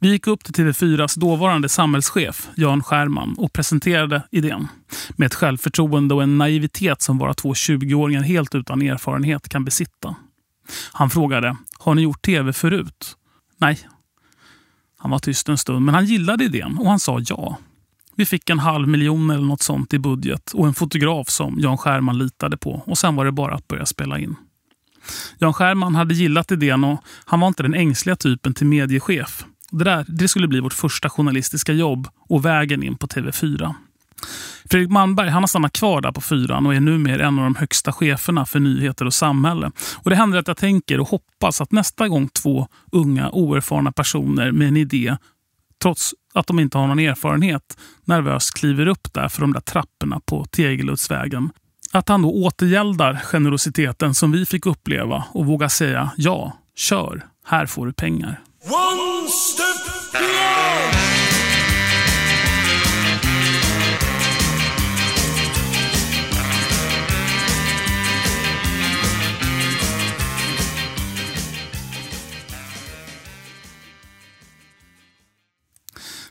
Vi 0.00 0.08
gick 0.08 0.26
upp 0.26 0.44
till 0.44 0.54
TV4s 0.54 1.18
dåvarande 1.18 1.68
samhällschef 1.68 2.48
Jan 2.56 2.82
Skärman 2.82 3.34
och 3.38 3.52
presenterade 3.52 4.22
idén. 4.30 4.68
Med 5.16 5.26
ett 5.26 5.34
självförtroende 5.34 6.14
och 6.14 6.22
en 6.22 6.38
naivitet 6.38 7.02
som 7.02 7.18
bara 7.18 7.34
två 7.34 7.52
20-åringar 7.52 8.22
helt 8.22 8.54
utan 8.54 8.82
erfarenhet 8.82 9.48
kan 9.48 9.64
besitta. 9.64 10.16
Han 10.92 11.10
frågade, 11.10 11.56
har 11.78 11.94
ni 11.94 12.02
gjort 12.02 12.22
tv 12.22 12.52
förut? 12.52 13.16
Nej. 13.58 13.78
Han 14.98 15.10
var 15.10 15.18
tyst 15.18 15.48
en 15.48 15.58
stund, 15.58 15.84
men 15.84 15.94
han 15.94 16.06
gillade 16.06 16.44
idén 16.44 16.78
och 16.78 16.90
han 16.90 17.00
sa 17.00 17.20
ja. 17.28 17.58
Vi 18.16 18.26
fick 18.26 18.50
en 18.50 18.58
halv 18.58 18.88
miljon 18.88 19.30
eller 19.30 19.44
något 19.44 19.62
sånt 19.62 19.94
i 19.94 19.98
budget 19.98 20.52
och 20.52 20.66
en 20.66 20.74
fotograf 20.74 21.28
som 21.28 21.60
Jan 21.60 21.78
Skärman 21.78 22.18
litade 22.18 22.56
på. 22.56 22.82
Och 22.86 22.98
sen 22.98 23.16
var 23.16 23.24
det 23.24 23.32
bara 23.32 23.54
att 23.54 23.68
börja 23.68 23.86
spela 23.86 24.18
in. 24.18 24.36
Jan 25.38 25.54
Scherman 25.54 25.94
hade 25.94 26.14
gillat 26.14 26.52
idén 26.52 26.84
och 26.84 27.00
han 27.24 27.40
var 27.40 27.48
inte 27.48 27.62
den 27.62 27.74
ängsliga 27.74 28.16
typen 28.16 28.54
till 28.54 28.66
mediechef. 28.66 29.44
Det, 29.70 29.84
där, 29.84 30.04
det 30.08 30.28
skulle 30.28 30.48
bli 30.48 30.60
vårt 30.60 30.72
första 30.72 31.10
journalistiska 31.10 31.72
jobb 31.72 32.08
och 32.28 32.44
vägen 32.44 32.82
in 32.82 32.96
på 32.96 33.06
TV4. 33.06 33.74
Fredrik 34.70 34.90
Malmberg 34.90 35.28
han 35.28 35.42
har 35.42 35.46
stannat 35.48 35.72
kvar 35.72 36.00
där 36.00 36.12
på 36.12 36.20
fyran 36.20 36.66
och 36.66 36.74
är 36.74 36.80
numera 36.80 37.26
en 37.26 37.38
av 37.38 37.44
de 37.44 37.54
högsta 37.54 37.92
cheferna 37.92 38.46
för 38.46 38.60
nyheter 38.60 39.04
och 39.04 39.14
samhälle. 39.14 39.70
Och 39.96 40.10
Det 40.10 40.16
händer 40.16 40.38
att 40.38 40.48
jag 40.48 40.56
tänker 40.56 41.00
och 41.00 41.08
hoppas 41.08 41.60
att 41.60 41.72
nästa 41.72 42.08
gång 42.08 42.28
två 42.28 42.68
unga 42.92 43.30
oerfarna 43.30 43.92
personer 43.92 44.52
med 44.52 44.68
en 44.68 44.76
idé, 44.76 45.16
trots 45.86 46.14
att 46.34 46.46
de 46.46 46.58
inte 46.58 46.78
har 46.78 46.86
någon 46.86 46.98
erfarenhet, 46.98 47.78
nervöst 48.04 48.54
kliver 48.54 48.86
upp 48.86 49.12
där 49.12 49.28
för 49.28 49.40
de 49.40 49.52
där 49.52 49.60
trapporna 49.60 50.20
på 50.26 50.44
Tegeludsvägen 50.44 51.50
att 51.92 52.08
han 52.08 52.22
då 52.22 52.30
återgäldar 52.30 53.20
generositeten 53.24 54.14
som 54.14 54.32
vi 54.32 54.46
fick 54.46 54.66
uppleva 54.66 55.24
och 55.32 55.46
vågar 55.46 55.68
säga 55.68 56.10
ja, 56.16 56.56
kör, 56.76 57.26
här 57.44 57.66
får 57.66 57.86
du 57.86 57.92
pengar. 57.92 58.40
One 58.62 59.28
step 59.28 60.12
beyond. 60.12 61.15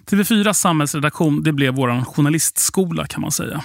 TV4 0.06 0.54
samhällsredaktion 0.54 1.44
det 1.44 1.52
blev 1.52 1.74
vår 1.74 2.04
journalistskola 2.06 3.08
kan 3.08 3.22
man 3.22 3.32
säga. 3.32 3.64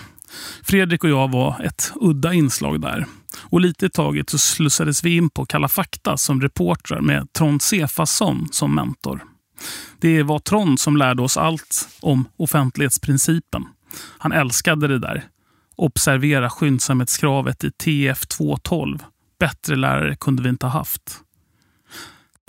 Fredrik 0.63 1.05
och 1.05 1.11
jag 1.11 1.33
var 1.33 1.61
ett 1.65 1.93
udda 1.95 2.33
inslag 2.33 2.81
där. 2.81 3.07
Och 3.39 3.61
lite 3.61 3.87
i 3.87 3.91
taget 3.91 4.31
så 4.31 4.39
slussades 4.39 5.05
vi 5.05 5.17
in 5.17 5.31
på 5.31 5.47
Kalla 5.47 5.69
fakta 5.69 6.17
som 6.17 6.41
reportrar 6.41 7.01
med 7.01 7.33
Trond 7.33 7.63
Sefasson 7.63 8.49
som 8.53 8.75
mentor. 8.75 9.25
Det 10.01 10.23
var 10.23 10.39
Trond 10.39 10.81
som 10.81 10.97
lärde 10.97 11.23
oss 11.23 11.37
allt 11.37 11.89
om 12.01 12.29
offentlighetsprincipen. 12.37 13.65
Han 14.19 14.33
älskade 14.33 14.89
det 14.89 14.99
där. 14.99 15.25
Observera 15.77 16.51
skyndsamhetskravet 16.51 17.65
i 17.65 17.71
TF 17.71 18.27
212. 18.27 18.99
Bättre 19.39 19.77
lärare 19.77 20.17
kunde 20.17 20.43
vi 20.43 20.49
inte 20.49 20.67
ha 20.67 20.73
haft 20.73 21.21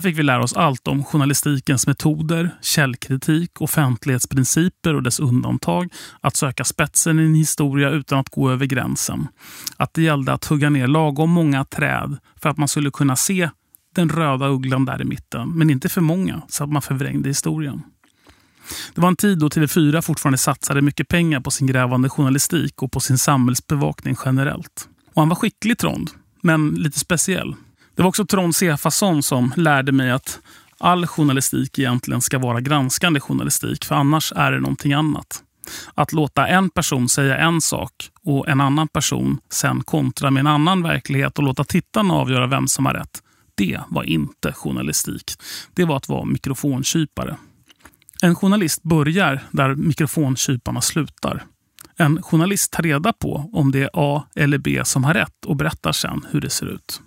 fick 0.02 0.18
vi 0.18 0.22
lära 0.22 0.42
oss 0.42 0.52
allt 0.52 0.88
om 0.88 1.04
journalistikens 1.04 1.86
metoder, 1.86 2.50
källkritik, 2.62 3.60
offentlighetsprinciper 3.60 4.94
och 4.94 5.02
dess 5.02 5.20
undantag, 5.20 5.92
att 6.20 6.36
söka 6.36 6.64
spetsen 6.64 7.20
i 7.20 7.22
en 7.22 7.34
historia 7.34 7.90
utan 7.90 8.18
att 8.18 8.28
gå 8.28 8.50
över 8.50 8.66
gränsen. 8.66 9.28
Att 9.76 9.94
det 9.94 10.02
gällde 10.02 10.32
att 10.32 10.44
hugga 10.44 10.70
ner 10.70 10.86
lagom 10.86 11.30
många 11.30 11.64
träd 11.64 12.16
för 12.36 12.48
att 12.48 12.56
man 12.58 12.68
skulle 12.68 12.90
kunna 12.90 13.16
se 13.16 13.50
den 13.94 14.08
röda 14.08 14.48
ugglan 14.48 14.84
där 14.84 15.02
i 15.02 15.04
mitten, 15.04 15.48
men 15.48 15.70
inte 15.70 15.88
för 15.88 16.00
många 16.00 16.42
så 16.48 16.64
att 16.64 16.70
man 16.70 16.82
förvrängde 16.82 17.28
historien. 17.28 17.82
Det 18.94 19.00
var 19.00 19.08
en 19.08 19.16
tid 19.16 19.38
då 19.38 19.48
TV4 19.48 20.00
fortfarande 20.00 20.38
satsade 20.38 20.82
mycket 20.82 21.08
pengar 21.08 21.40
på 21.40 21.50
sin 21.50 21.66
grävande 21.66 22.08
journalistik 22.08 22.82
och 22.82 22.92
på 22.92 23.00
sin 23.00 23.18
samhällsbevakning 23.18 24.16
generellt. 24.24 24.88
Och 25.14 25.22
han 25.22 25.28
var 25.28 25.36
skicklig 25.36 25.78
Trond, 25.78 26.10
men 26.42 26.70
lite 26.70 26.98
speciell. 26.98 27.54
Det 27.96 28.02
var 28.02 28.08
också 28.08 28.26
Trond 28.26 28.56
Sefason 28.56 29.22
som 29.22 29.52
lärde 29.56 29.92
mig 29.92 30.10
att 30.10 30.40
all 30.78 31.06
journalistik 31.06 31.78
egentligen 31.78 32.20
ska 32.20 32.38
vara 32.38 32.60
granskande 32.60 33.20
journalistik, 33.20 33.84
för 33.84 33.94
annars 33.94 34.32
är 34.36 34.52
det 34.52 34.60
någonting 34.60 34.92
annat. 34.92 35.42
Att 35.94 36.12
låta 36.12 36.46
en 36.46 36.70
person 36.70 37.08
säga 37.08 37.36
en 37.36 37.60
sak 37.60 37.92
och 38.24 38.48
en 38.48 38.60
annan 38.60 38.88
person 38.88 39.38
sen 39.50 39.82
kontra 39.82 40.30
med 40.30 40.40
en 40.40 40.46
annan 40.46 40.82
verklighet 40.82 41.38
och 41.38 41.44
låta 41.44 41.64
tittarna 41.64 42.14
avgöra 42.14 42.46
vem 42.46 42.68
som 42.68 42.86
har 42.86 42.94
rätt. 42.94 43.22
Det 43.54 43.80
var 43.88 44.02
inte 44.02 44.52
journalistik. 44.52 45.32
Det 45.74 45.84
var 45.84 45.96
att 45.96 46.08
vara 46.08 46.24
mikrofonkypare. 46.24 47.36
En 48.22 48.34
journalist 48.34 48.82
börjar 48.82 49.40
där 49.50 49.74
mikrofonkyparna 49.74 50.80
slutar. 50.80 51.44
En 51.96 52.22
journalist 52.22 52.72
tar 52.72 52.82
reda 52.82 53.12
på 53.12 53.50
om 53.52 53.72
det 53.72 53.82
är 53.82 53.90
A 53.92 54.24
eller 54.36 54.58
B 54.58 54.82
som 54.84 55.04
har 55.04 55.14
rätt 55.14 55.44
och 55.46 55.56
berättar 55.56 55.92
sen 55.92 56.26
hur 56.30 56.40
det 56.40 56.50
ser 56.50 56.66
ut. 56.66 57.00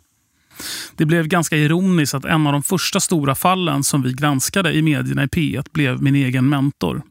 Det 0.96 1.06
blev 1.06 1.28
ganska 1.28 1.58
ironiskt 1.58 2.14
att 2.14 2.26
en 2.26 2.48
av 2.48 2.54
de 2.54 2.64
första 2.64 3.00
stora 3.00 3.36
fallen 3.36 3.84
som 3.84 4.02
vi 4.02 4.14
granskade 4.14 4.74
i 4.74 4.82
medierna 4.82 5.24
i 5.24 5.28
P1 5.28 5.66
blev 5.72 6.02
min 6.02 6.16
egen 6.16 6.50
mentor. 6.50 7.02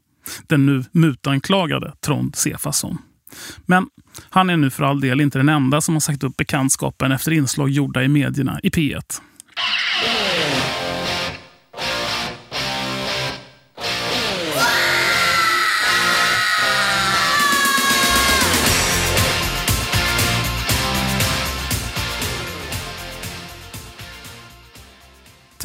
Den 0.47 0.65
nu 0.65 0.83
mutanklagade 0.91 1.93
Trond 2.05 2.35
Sefasson. 2.35 2.97
Men 3.65 3.87
han 4.29 4.49
är 4.49 4.57
nu 4.57 4.69
för 4.69 4.83
all 4.83 5.01
del 5.01 5.21
inte 5.21 5.39
den 5.39 5.49
enda 5.49 5.81
som 5.81 5.95
har 5.95 5.99
sagt 5.99 6.23
upp 6.23 6.37
bekantskapen 6.37 7.11
efter 7.11 7.31
inslag 7.31 7.69
gjorda 7.69 8.03
i 8.03 8.07
medierna 8.07 8.59
i 8.63 8.69
P1. 8.69 9.21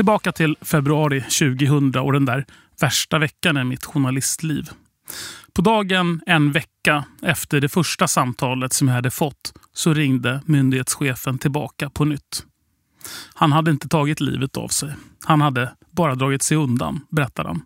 Tillbaka 0.01 0.33
till 0.33 0.57
februari 0.61 1.21
2000 1.21 1.97
och 1.97 2.13
den 2.13 2.25
där 2.25 2.47
värsta 2.81 3.19
veckan 3.19 3.57
i 3.57 3.65
mitt 3.65 3.85
journalistliv. 3.85 4.69
På 5.53 5.63
dagen 5.63 6.21
en 6.27 6.53
vecka 6.53 7.05
efter 7.23 7.61
det 7.61 7.69
första 7.69 8.09
samtalet 8.09 8.73
som 8.73 8.89
jag 8.89 8.95
hade 8.95 9.11
fått 9.11 9.53
så 9.73 9.95
ringde 9.95 10.43
myndighetschefen 10.47 11.39
tillbaka 11.39 11.91
på 11.91 12.05
nytt. 12.05 12.47
Han 13.35 13.53
hade 13.53 13.71
inte 13.71 13.89
tagit 13.89 14.21
livet 14.21 14.57
av 14.57 14.69
sig. 14.69 14.95
Han 15.25 15.41
hade 15.41 15.73
bara 15.91 16.15
dragit 16.15 16.43
sig 16.43 16.57
undan, 16.57 17.01
berättar 17.11 17.45
han. 17.45 17.63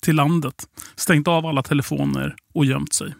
Till 0.00 0.16
landet, 0.16 0.68
stängt 0.96 1.28
av 1.28 1.46
alla 1.46 1.62
telefoner 1.62 2.34
och 2.54 2.64
gömt 2.64 2.92
sig. 2.92 3.14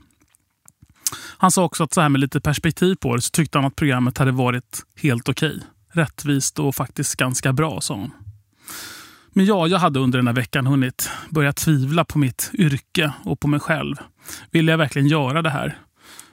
Han 1.39 1.51
sa 1.51 1.65
också 1.65 1.85
att 1.85 1.95
så 1.95 2.01
här 2.01 2.09
med 2.09 2.21
lite 2.21 2.41
perspektiv 2.41 2.95
på 2.95 3.17
det 3.17 3.23
så 3.23 3.31
tyckte 3.31 3.59
han 3.59 3.65
att 3.65 3.77
programmet 3.77 4.19
hade 4.19 4.33
varit 4.33 4.83
helt 4.97 5.29
okej. 5.29 5.57
Okay. 5.57 5.61
Rättvist 5.93 6.59
och 6.59 6.75
faktiskt 6.75 7.17
ganska 7.17 7.53
bra, 7.53 7.81
sa 7.81 7.97
han. 7.97 8.26
Men 9.37 9.47
ja, 9.47 9.67
jag 9.67 9.79
hade 9.79 10.01
under 10.01 10.19
den 10.19 10.27
här 10.27 10.35
veckan 10.35 10.67
hunnit 10.67 11.11
börja 11.31 11.53
tvivla 11.53 12.05
på 12.05 12.19
mitt 12.19 12.51
yrke 12.55 13.13
och 13.25 13.41
på 13.41 13.49
mig 13.49 13.61
själv. 13.61 13.97
Ville 14.51 14.71
jag 14.73 14.79
verkligen 14.79 15.09
göra 15.09 15.43
det 15.43 15.51
här? 15.51 15.79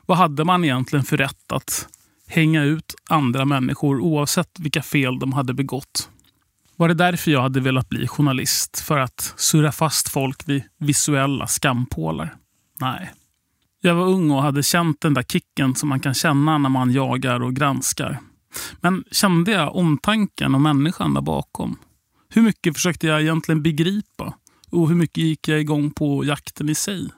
Vad 0.06 0.18
hade 0.18 0.44
man 0.44 0.64
egentligen 0.64 1.06
för 1.06 1.18
rätt 1.18 1.52
att 1.52 1.88
hänga 2.28 2.64
ut 2.64 2.96
andra 3.10 3.46
människor 3.46 4.00
oavsett 4.00 4.60
vilka 4.60 4.82
fel 4.82 5.20
de 5.20 5.34
hade 5.34 5.54
begått? 5.54 6.10
Var 6.76 6.88
det 6.88 6.94
därför 6.94 7.32
jag 7.32 7.42
hade 7.42 7.60
velat 7.60 7.90
bli 7.90 8.08
journalist? 8.08 8.80
För 8.80 9.00
att 9.00 9.34
surra 9.38 9.72
fast 9.72 10.10
folk 10.10 10.48
vid 10.50 10.64
visuella 10.80 11.48
skampålar? 11.48 12.36
Nej. 12.80 13.12
Jag 13.82 13.96
var 13.96 14.06
ung 14.06 14.32
och 14.32 14.42
hade 14.42 14.64
känt 14.64 15.02
den 15.02 15.14
där 15.14 15.24
kicken 15.24 15.76
som 15.76 15.90
man 15.90 16.00
kan 16.00 16.14
känna 16.14 16.58
när 16.58 16.70
man 16.70 16.92
jagar 16.92 17.44
och 17.44 17.56
granskar. 17.56 18.20
Men 18.82 19.04
kände 19.12 19.52
jag 19.52 19.76
omtanken 19.76 20.56
och 20.56 20.62
människan 20.62 21.14
där 21.14 21.22
bakom? 21.22 21.78
Hur 22.36 22.42
mycket 22.42 22.74
försökte 22.74 23.08
jag 23.08 23.22
egentligen 23.22 23.64
begripa? 23.64 24.34
Och 24.70 24.90
hur 24.90 24.96
mycket 24.96 25.18
gick 25.18 25.48
jag 25.48 25.60
igång 25.60 25.92
på 25.92 26.26
jakten 26.26 26.70
i 26.70 26.76
sig? 26.76 27.10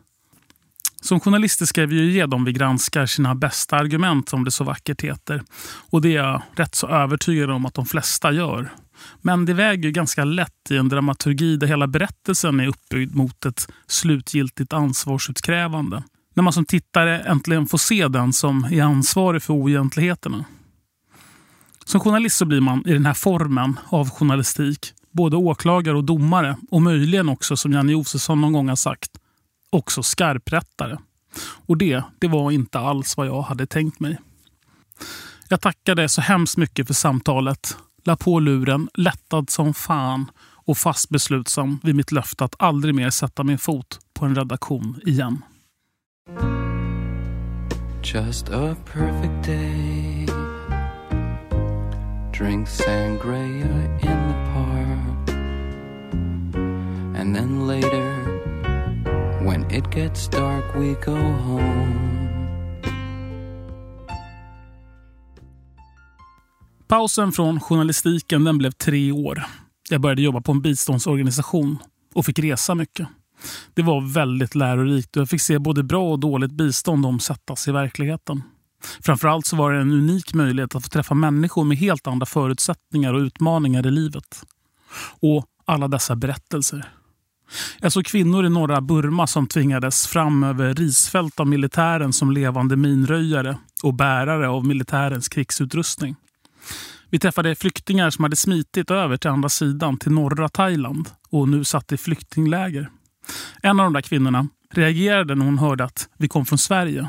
Som 1.02 1.20
journalister 1.20 1.66
ska 1.66 1.86
vi 1.86 1.96
ju 1.96 2.12
ge 2.12 2.26
dem 2.26 2.46
vi 2.46 2.54
granskar 2.54 3.06
sina 3.06 3.36
bästa 3.36 3.76
argument 3.76 4.30
som 4.30 4.44
det 4.44 4.52
så 4.52 4.64
vackert 4.64 5.02
heter. 5.02 5.44
Och 5.90 6.02
det 6.02 6.10
är 6.10 6.24
jag 6.24 6.42
rätt 6.56 6.76
så 6.76 6.88
övertygad 6.88 7.50
om 7.50 7.66
att 7.66 7.74
de 7.74 7.86
flesta 7.86 8.32
gör. 8.32 8.70
Men 9.22 9.46
det 9.46 9.54
väger 9.54 9.90
ganska 9.90 10.24
lätt 10.24 10.72
i 10.72 10.78
en 10.78 10.90
dramaturgi 10.90 11.58
där 11.58 11.68
hela 11.68 11.88
berättelsen 11.88 12.60
är 12.60 12.68
uppbyggd 12.68 13.16
mot 13.16 13.46
ett 13.46 13.68
slutgiltigt 13.88 14.74
ansvarsutkrävande. 14.74 16.04
När 16.34 16.44
man 16.44 16.54
som 16.54 16.66
tittare 16.66 17.20
äntligen 17.20 17.68
får 17.68 17.78
se 17.78 18.08
den 18.08 18.34
som 18.34 18.64
är 18.64 18.82
ansvarig 18.82 19.44
för 19.44 19.54
oegentligheterna. 19.54 20.46
Som 21.86 22.00
journalist 22.00 22.38
så 22.38 22.46
blir 22.46 22.62
man 22.62 22.88
i 22.88 22.94
den 22.94 23.06
här 23.06 23.14
formen 23.14 23.80
av 23.90 24.10
journalistik 24.10 24.94
både 25.16 25.38
åklagare 25.38 25.98
och 25.98 26.04
domare 26.04 26.58
och 26.72 26.82
möjligen 26.82 27.30
också, 27.30 27.58
som 27.58 27.72
Janne 27.72 27.92
Josefsson 27.92 28.42
någon 28.42 28.54
gång 28.54 28.70
har 28.70 28.76
sagt, 28.76 29.12
också 29.70 30.04
skarprättare. 30.04 30.98
Och 31.66 31.78
det, 31.78 32.04
det 32.20 32.28
var 32.28 32.52
inte 32.52 32.80
alls 32.80 33.18
vad 33.18 33.28
jag 33.28 33.42
hade 33.42 33.66
tänkt 33.66 34.00
mig. 34.00 34.18
Jag 35.50 35.62
tackade 35.62 36.10
så 36.10 36.22
hemskt 36.22 36.58
mycket 36.58 36.88
för 36.88 36.94
samtalet, 36.94 37.78
la 38.04 38.16
på 38.16 38.40
luren, 38.40 38.90
lättad 38.94 39.50
som 39.50 39.74
fan 39.74 40.32
och 40.66 40.78
fast 40.78 41.10
beslutsam 41.10 41.80
vid 41.84 41.96
mitt 41.96 42.12
löfte 42.12 42.46
att 42.46 42.56
aldrig 42.60 42.96
mer 42.96 43.10
sätta 43.10 43.44
min 43.44 43.58
fot 43.58 44.00
på 44.14 44.26
en 44.26 44.36
redaktion 44.36 45.00
igen. 45.06 45.42
Just 48.14 48.50
a 48.50 48.76
perfect 48.94 49.46
day 49.46 50.28
Drink 52.38 52.68
sangria 52.68 54.00
in 54.02 54.28
the 54.28 54.52
park 54.54 54.75
And 57.26 57.36
then 57.36 57.68
later 57.68 58.12
When 59.46 59.72
it 59.72 59.96
gets 59.96 60.28
dark 60.28 60.76
we 60.76 60.94
go 61.06 61.18
home 61.18 62.30
Pausen 66.88 67.32
från 67.32 67.60
journalistiken 67.60 68.44
den 68.44 68.58
blev 68.58 68.72
tre 68.72 69.12
år. 69.12 69.44
Jag 69.90 70.02
började 70.02 70.22
jobba 70.22 70.42
på 70.42 70.52
en 70.52 70.62
biståndsorganisation 70.62 71.78
och 72.14 72.26
fick 72.26 72.40
resa 72.40 72.76
mycket. 72.76 73.08
Det 73.74 73.82
var 73.82 74.14
väldigt 74.14 74.56
lärorikt 74.56 75.18
och 75.18 75.22
jag 75.22 75.30
fick 75.30 75.42
se 75.42 75.60
både 75.60 75.84
bra 75.84 76.12
och 76.12 76.20
dåligt 76.20 76.52
bistånd 76.52 77.06
omsättas 77.06 77.68
i 77.68 77.72
verkligheten. 77.72 78.44
Framförallt 79.02 79.46
så 79.46 79.56
var 79.56 79.72
det 79.74 79.82
en 79.82 79.92
unik 79.92 80.34
möjlighet 80.34 80.76
att 80.76 80.84
få 80.84 80.90
träffa 80.90 81.14
människor 81.14 81.64
med 81.64 81.78
helt 81.78 82.08
andra 82.08 82.26
förutsättningar 82.26 83.14
och 83.14 83.20
utmaningar 83.20 83.88
i 83.88 83.92
livet. 83.92 84.46
Och 85.20 85.46
alla 85.66 85.88
dessa 85.88 86.16
berättelser. 86.16 86.92
Jag 87.80 87.92
såg 87.92 88.06
kvinnor 88.06 88.46
i 88.46 88.50
norra 88.50 88.82
Burma 88.82 89.28
som 89.28 89.48
tvingades 89.48 90.08
fram 90.08 90.44
över 90.44 90.74
risfält 90.74 91.40
av 91.40 91.48
militären 91.48 92.14
som 92.14 92.32
levande 92.32 92.76
minröjare 92.76 93.58
och 93.84 93.94
bärare 93.94 94.50
av 94.50 94.66
militärens 94.66 95.30
krigsutrustning. 95.30 96.16
Vi 97.10 97.20
träffade 97.20 97.56
flyktingar 97.56 98.10
som 98.10 98.24
hade 98.24 98.36
smitit 98.36 98.92
över 98.92 99.18
till 99.18 99.30
andra 99.30 99.50
sidan, 99.50 99.98
till 99.98 100.12
norra 100.12 100.50
Thailand 100.50 101.10
och 101.30 101.50
nu 101.50 101.64
satt 101.64 101.92
i 101.92 101.98
flyktingläger. 101.98 102.90
En 103.62 103.80
av 103.80 103.86
de 103.86 103.94
där 103.94 104.02
kvinnorna 104.02 104.48
reagerade 104.72 105.36
när 105.36 105.46
hon 105.46 105.60
hörde 105.60 105.84
att 105.84 106.10
vi 106.18 106.28
kom 106.28 106.46
från 106.46 106.58
Sverige. 106.58 107.08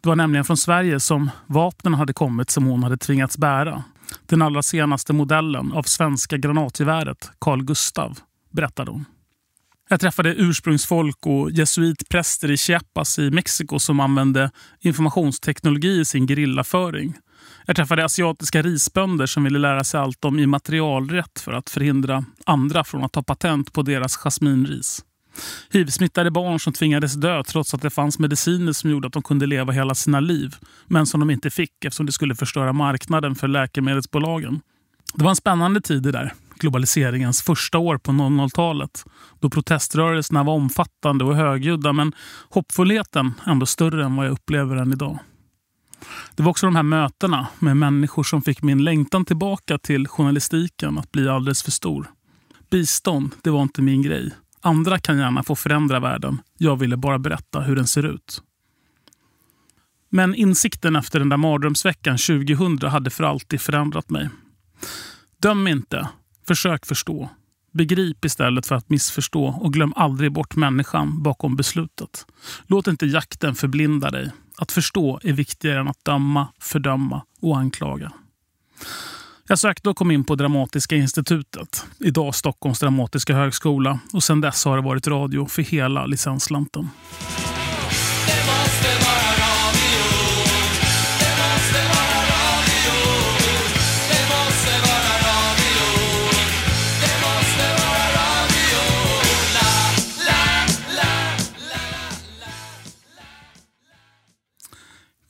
Det 0.00 0.08
var 0.08 0.16
nämligen 0.16 0.44
från 0.44 0.56
Sverige 0.56 1.00
som 1.00 1.30
vapnen 1.46 1.94
hade 1.94 2.12
kommit 2.12 2.50
som 2.50 2.64
hon 2.64 2.82
hade 2.82 2.96
tvingats 2.96 3.38
bära. 3.38 3.84
Den 4.26 4.42
allra 4.42 4.62
senaste 4.62 5.12
modellen 5.12 5.72
av 5.72 5.82
svenska 5.82 6.36
granatgeväret 6.36 7.30
Carl 7.38 7.62
Gustav, 7.62 8.18
berättade 8.56 8.90
hon. 8.90 9.04
Jag 9.88 10.00
träffade 10.00 10.34
ursprungsfolk 10.34 11.26
och 11.26 11.50
jesuitpräster 11.50 12.50
i 12.50 12.56
Chiapas 12.56 13.18
i 13.18 13.30
Mexiko 13.30 13.78
som 13.78 14.00
använde 14.00 14.50
informationsteknologi 14.80 16.00
i 16.00 16.04
sin 16.04 16.26
gerillaföring. 16.26 17.14
Jag 17.66 17.76
träffade 17.76 18.04
asiatiska 18.04 18.62
risbönder 18.62 19.26
som 19.26 19.44
ville 19.44 19.58
lära 19.58 19.84
sig 19.84 20.00
allt 20.00 20.24
om 20.24 20.38
immaterialrätt 20.38 21.40
för 21.40 21.52
att 21.52 21.70
förhindra 21.70 22.24
andra 22.46 22.84
från 22.84 23.04
att 23.04 23.12
ta 23.12 23.22
patent 23.22 23.72
på 23.72 23.82
deras 23.82 24.16
jasminris. 24.16 25.04
Hiv-smittade 25.70 26.30
barn 26.30 26.60
som 26.60 26.72
tvingades 26.72 27.14
dö 27.14 27.42
trots 27.44 27.74
att 27.74 27.82
det 27.82 27.90
fanns 27.90 28.18
mediciner 28.18 28.72
som 28.72 28.90
gjorde 28.90 29.06
att 29.06 29.12
de 29.12 29.22
kunde 29.22 29.46
leva 29.46 29.72
hela 29.72 29.94
sina 29.94 30.20
liv. 30.20 30.56
Men 30.86 31.06
som 31.06 31.20
de 31.20 31.30
inte 31.30 31.50
fick 31.50 31.84
eftersom 31.84 32.06
det 32.06 32.12
skulle 32.12 32.34
förstöra 32.34 32.72
marknaden 32.72 33.34
för 33.34 33.48
läkemedelsbolagen. 33.48 34.60
Det 35.14 35.24
var 35.24 35.30
en 35.30 35.36
spännande 35.36 35.80
tid 35.80 36.02
det 36.02 36.12
där. 36.12 36.32
Globaliseringens 36.58 37.42
första 37.42 37.78
år 37.78 37.98
på 37.98 38.12
00-talet. 38.12 39.04
Då 39.40 39.50
proteströrelserna 39.50 40.42
var 40.42 40.54
omfattande 40.54 41.24
och 41.24 41.36
högljudda 41.36 41.92
men 41.92 42.12
hoppfullheten 42.50 43.34
ändå 43.46 43.66
större 43.66 44.04
än 44.04 44.16
vad 44.16 44.26
jag 44.26 44.32
upplever 44.32 44.76
än 44.76 44.92
idag. 44.92 45.18
Det 46.34 46.42
var 46.42 46.50
också 46.50 46.66
de 46.66 46.76
här 46.76 46.82
mötena 46.82 47.46
med 47.58 47.76
människor 47.76 48.22
som 48.22 48.42
fick 48.42 48.62
min 48.62 48.84
längtan 48.84 49.24
tillbaka 49.24 49.78
till 49.78 50.08
journalistiken 50.08 50.98
att 50.98 51.12
bli 51.12 51.28
alldeles 51.28 51.62
för 51.62 51.70
stor. 51.70 52.10
Bistånd, 52.70 53.34
det 53.42 53.50
var 53.50 53.62
inte 53.62 53.82
min 53.82 54.02
grej. 54.02 54.30
Andra 54.60 54.98
kan 54.98 55.18
gärna 55.18 55.42
få 55.42 55.56
förändra 55.56 56.00
världen. 56.00 56.38
Jag 56.58 56.76
ville 56.76 56.96
bara 56.96 57.18
berätta 57.18 57.60
hur 57.60 57.76
den 57.76 57.86
ser 57.86 58.02
ut. 58.02 58.42
Men 60.10 60.34
insikten 60.34 60.96
efter 60.96 61.18
den 61.18 61.28
där 61.28 61.36
mardrömsveckan 61.36 62.16
2000 62.16 62.90
hade 62.90 63.10
för 63.10 63.24
alltid 63.24 63.60
förändrat 63.60 64.10
mig. 64.10 64.28
Döm 65.42 65.66
inte. 65.66 66.08
Försök 66.46 66.86
förstå. 66.86 67.28
Begrip 67.72 68.24
istället 68.24 68.66
för 68.66 68.74
att 68.74 68.90
missförstå 68.90 69.44
och 69.44 69.72
glöm 69.72 69.92
aldrig 69.96 70.32
bort 70.32 70.56
människan 70.56 71.22
bakom 71.22 71.56
beslutet. 71.56 72.26
Låt 72.66 72.86
inte 72.86 73.06
jakten 73.06 73.54
förblinda 73.54 74.10
dig. 74.10 74.30
Att 74.58 74.72
förstå 74.72 75.20
är 75.22 75.32
viktigare 75.32 75.80
än 75.80 75.88
att 75.88 76.04
döma, 76.04 76.48
fördöma 76.60 77.22
och 77.40 77.58
anklaga. 77.58 78.12
Jag 79.48 79.58
sökte 79.58 79.90
och 79.90 79.96
kom 79.96 80.10
in 80.10 80.24
på 80.24 80.34
Dramatiska 80.34 80.96
institutet, 80.96 81.86
idag 82.00 82.34
Stockholms 82.34 82.80
dramatiska 82.80 83.34
högskola 83.34 84.00
och 84.12 84.22
sedan 84.22 84.40
dess 84.40 84.64
har 84.64 84.76
det 84.76 84.82
varit 84.82 85.06
radio 85.06 85.46
för 85.46 85.62
hela 85.62 86.06
licensslanten. 86.06 86.88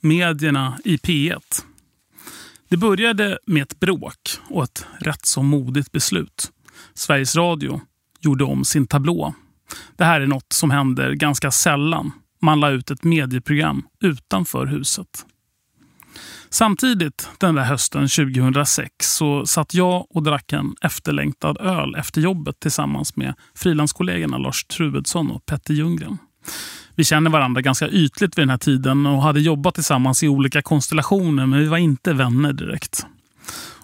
Medierna 0.01 0.79
i 0.83 0.97
P1 0.97 1.63
det 2.69 2.77
började 2.77 3.37
med 3.45 3.63
ett 3.63 3.79
bråk 3.79 4.19
och 4.49 4.63
ett 4.63 4.85
rätt 4.99 5.25
så 5.25 5.41
modigt 5.41 5.91
beslut. 5.91 6.51
Sveriges 6.93 7.35
Radio 7.35 7.81
gjorde 8.19 8.43
om 8.43 8.65
sin 8.65 8.87
tablå. 8.87 9.33
Det 9.95 10.05
här 10.05 10.21
är 10.21 10.27
något 10.27 10.53
som 10.53 10.71
händer 10.71 11.11
ganska 11.13 11.51
sällan. 11.51 12.11
Man 12.41 12.59
la 12.59 12.69
ut 12.69 12.91
ett 12.91 13.03
medieprogram 13.03 13.83
utanför 14.01 14.65
huset. 14.65 15.25
Samtidigt 16.49 17.29
den 17.37 17.55
där 17.55 17.63
hösten 17.63 18.07
2006 18.07 18.91
så 18.99 19.45
satt 19.45 19.73
jag 19.73 20.07
och 20.09 20.23
drack 20.23 20.53
en 20.53 20.75
efterlängtad 20.81 21.57
öl 21.57 21.95
efter 21.95 22.21
jobbet 22.21 22.59
tillsammans 22.59 23.15
med 23.15 23.33
frilanskollegorna 23.55 24.37
Lars 24.37 24.65
Truedsson 24.65 25.31
och 25.31 25.45
Petter 25.45 25.73
Ljunggren. 25.73 26.17
Vi 26.97 27.03
känner 27.03 27.29
varandra 27.29 27.61
ganska 27.61 27.89
ytligt 27.89 28.37
vid 28.37 28.41
den 28.41 28.49
här 28.49 28.57
tiden 28.57 29.05
och 29.05 29.21
hade 29.21 29.39
jobbat 29.39 29.75
tillsammans 29.75 30.23
i 30.23 30.27
olika 30.27 30.61
konstellationer 30.61 31.45
men 31.45 31.59
vi 31.59 31.65
var 31.65 31.77
inte 31.77 32.13
vänner 32.13 32.53
direkt. 32.53 33.05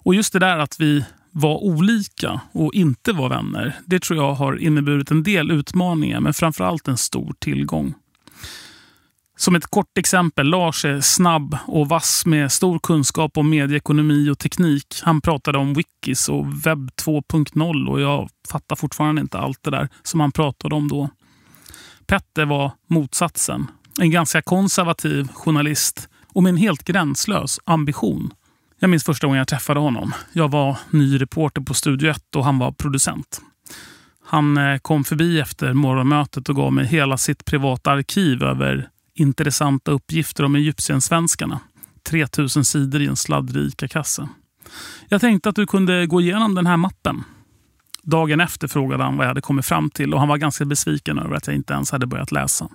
Och 0.03 0.15
just 0.15 0.33
det 0.33 0.39
där 0.39 0.57
att 0.57 0.79
vi 0.79 1.05
var 1.31 1.63
olika 1.63 2.41
och 2.51 2.73
inte 2.73 3.13
var 3.13 3.29
vänner, 3.29 3.75
det 3.85 3.99
tror 3.99 4.19
jag 4.19 4.33
har 4.33 4.57
inneburit 4.57 5.11
en 5.11 5.23
del 5.23 5.51
utmaningar 5.51 6.19
men 6.19 6.33
framförallt 6.33 6.87
en 6.87 6.97
stor 6.97 7.33
tillgång. 7.39 7.93
Som 9.37 9.55
ett 9.55 9.65
kort 9.65 9.97
exempel, 9.97 10.47
Lars 10.47 10.85
är 10.85 11.01
snabb 11.01 11.57
och 11.67 11.89
vass 11.89 12.25
med 12.25 12.51
stor 12.51 12.79
kunskap 12.79 13.37
om 13.37 13.49
medieekonomi 13.49 14.29
och 14.29 14.39
teknik. 14.39 15.01
Han 15.03 15.21
pratade 15.21 15.57
om 15.57 15.73
wikis 15.73 16.29
och 16.29 16.65
webb 16.65 16.91
2.0 17.05 17.87
och 17.87 18.01
jag 18.01 18.29
fattar 18.51 18.75
fortfarande 18.75 19.21
inte 19.21 19.37
allt 19.37 19.63
det 19.63 19.71
där 19.71 19.89
som 20.03 20.19
han 20.19 20.31
pratade 20.31 20.75
om 20.75 20.87
då. 20.87 21.09
Petter 22.07 22.45
var 22.45 22.71
motsatsen. 22.89 23.67
En 23.99 24.11
ganska 24.11 24.41
konservativ 24.41 25.27
journalist 25.27 26.09
och 26.33 26.43
med 26.43 26.49
en 26.49 26.57
helt 26.57 26.83
gränslös 26.83 27.59
ambition. 27.65 28.33
Jag 28.79 28.89
minns 28.89 29.03
första 29.03 29.27
gången 29.27 29.37
jag 29.37 29.47
träffade 29.47 29.79
honom. 29.79 30.13
Jag 30.33 30.51
var 30.51 30.77
ny 30.89 31.21
reporter 31.21 31.61
på 31.61 31.73
Studio 31.73 32.09
1 32.09 32.35
och 32.35 32.45
han 32.45 32.59
var 32.59 32.71
producent. 32.71 33.41
Han 34.25 34.57
eh, 34.57 34.77
kom 34.77 35.03
förbi 35.03 35.39
efter 35.39 35.73
morgonmötet 35.73 36.49
och 36.49 36.55
gav 36.55 36.73
mig 36.73 36.85
hela 36.85 37.17
sitt 37.17 37.45
privata 37.45 37.91
arkiv 37.91 38.43
över 38.43 38.89
intressanta 39.15 39.91
uppgifter 39.91 40.43
om 40.43 40.55
egyptiensvenskarna. 40.55 41.59
3000 42.09 42.65
sidor 42.65 43.01
i 43.01 43.07
en 43.07 43.15
sladdrig 43.15 43.91
kasse. 43.91 44.27
Jag 45.09 45.21
tänkte 45.21 45.49
att 45.49 45.55
du 45.55 45.65
kunde 45.65 46.05
gå 46.05 46.21
igenom 46.21 46.55
den 46.55 46.65
här 46.65 46.77
mappen. 46.77 47.23
Dagen 48.03 48.39
efter 48.39 48.67
frågade 48.67 49.03
han 49.03 49.17
vad 49.17 49.25
jag 49.25 49.29
hade 49.29 49.41
kommit 49.41 49.65
fram 49.65 49.89
till 49.89 50.13
och 50.13 50.19
han 50.19 50.29
var 50.29 50.37
ganska 50.37 50.65
besviken 50.65 51.19
över 51.19 51.35
att 51.35 51.47
jag 51.47 51.55
inte 51.55 51.73
ens 51.73 51.91
hade 51.91 52.05
börjat 52.05 52.31
läsa. 52.31 52.69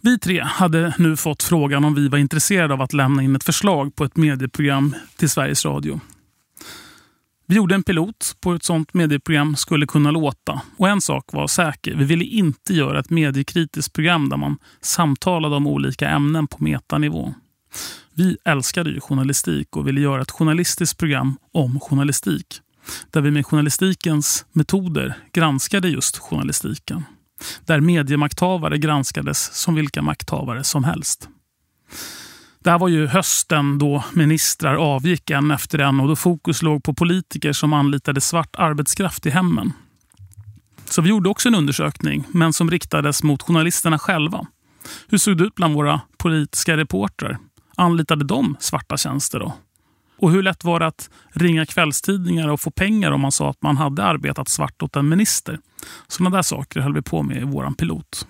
Vi 0.00 0.18
tre 0.18 0.40
hade 0.40 0.94
nu 0.98 1.16
fått 1.16 1.42
frågan 1.42 1.84
om 1.84 1.94
vi 1.94 2.08
var 2.08 2.18
intresserade 2.18 2.74
av 2.74 2.82
att 2.82 2.92
lämna 2.92 3.22
in 3.22 3.36
ett 3.36 3.44
förslag 3.44 3.96
på 3.96 4.04
ett 4.04 4.16
medieprogram 4.16 4.94
till 5.16 5.30
Sveriges 5.30 5.64
Radio. 5.64 6.00
Vi 7.46 7.56
gjorde 7.56 7.74
en 7.74 7.82
pilot 7.82 8.36
på 8.40 8.50
hur 8.50 8.56
ett 8.56 8.64
sånt 8.64 8.94
medieprogram 8.94 9.56
skulle 9.56 9.86
kunna 9.86 10.10
låta. 10.10 10.60
Och 10.76 10.88
en 10.88 11.00
sak 11.00 11.32
var 11.32 11.46
säker, 11.46 11.94
vi 11.96 12.04
ville 12.04 12.24
inte 12.24 12.74
göra 12.74 13.00
ett 13.00 13.10
mediekritiskt 13.10 13.92
program 13.92 14.28
där 14.28 14.36
man 14.36 14.58
samtalade 14.80 15.56
om 15.56 15.66
olika 15.66 16.08
ämnen 16.08 16.46
på 16.46 16.64
metanivå. 16.64 17.34
Vi 18.14 18.36
älskade 18.44 18.90
ju 18.90 19.00
journalistik 19.00 19.76
och 19.76 19.88
ville 19.88 20.00
göra 20.00 20.22
ett 20.22 20.30
journalistiskt 20.30 20.98
program 20.98 21.36
om 21.52 21.80
journalistik. 21.80 22.60
Där 23.10 23.20
vi 23.20 23.30
med 23.30 23.46
journalistikens 23.46 24.46
metoder 24.52 25.16
granskade 25.32 25.88
just 25.88 26.18
journalistiken. 26.18 27.04
Där 27.64 27.80
mediemakthavare 27.80 28.78
granskades 28.78 29.54
som 29.54 29.74
vilka 29.74 30.02
makthavare 30.02 30.64
som 30.64 30.84
helst. 30.84 31.28
Det 32.64 32.70
här 32.70 32.78
var 32.78 32.88
ju 32.88 33.06
hösten 33.06 33.78
då 33.78 34.04
ministrar 34.12 34.74
avgick 34.74 35.30
en 35.30 35.50
efter 35.50 35.78
en 35.78 36.00
och 36.00 36.08
då 36.08 36.16
fokus 36.16 36.62
låg 36.62 36.82
på 36.84 36.94
politiker 36.94 37.52
som 37.52 37.72
anlitade 37.72 38.20
svart 38.20 38.56
arbetskraft 38.56 39.26
i 39.26 39.30
hemmen. 39.30 39.72
Så 40.84 41.02
vi 41.02 41.08
gjorde 41.08 41.28
också 41.28 41.48
en 41.48 41.54
undersökning, 41.54 42.24
men 42.28 42.52
som 42.52 42.70
riktades 42.70 43.22
mot 43.22 43.42
journalisterna 43.42 43.98
själva. 43.98 44.46
Hur 45.08 45.18
såg 45.18 45.36
det 45.38 45.44
ut 45.44 45.54
bland 45.54 45.74
våra 45.74 46.00
politiska 46.18 46.76
reportrar? 46.76 47.38
Anlitade 47.76 48.24
de 48.24 48.56
svarta 48.60 48.96
tjänster 48.96 49.38
då? 49.38 49.52
Och 50.24 50.30
hur 50.30 50.42
lätt 50.42 50.64
var 50.64 50.80
det 50.80 50.86
att 50.86 51.10
ringa 51.32 51.66
kvällstidningar 51.66 52.48
och 52.48 52.60
få 52.60 52.70
pengar 52.70 53.10
om 53.10 53.20
man 53.20 53.32
sa 53.32 53.50
att 53.50 53.62
man 53.62 53.76
hade 53.76 54.04
arbetat 54.04 54.48
svart 54.48 54.82
åt 54.82 54.96
en 54.96 55.08
minister? 55.08 55.58
Sådana 56.08 56.36
där 56.36 56.42
saker 56.42 56.80
höll 56.80 56.94
vi 56.94 57.02
på 57.02 57.22
med 57.22 57.36
i 57.36 57.44
vår 57.44 57.70
pilot. 57.70 58.26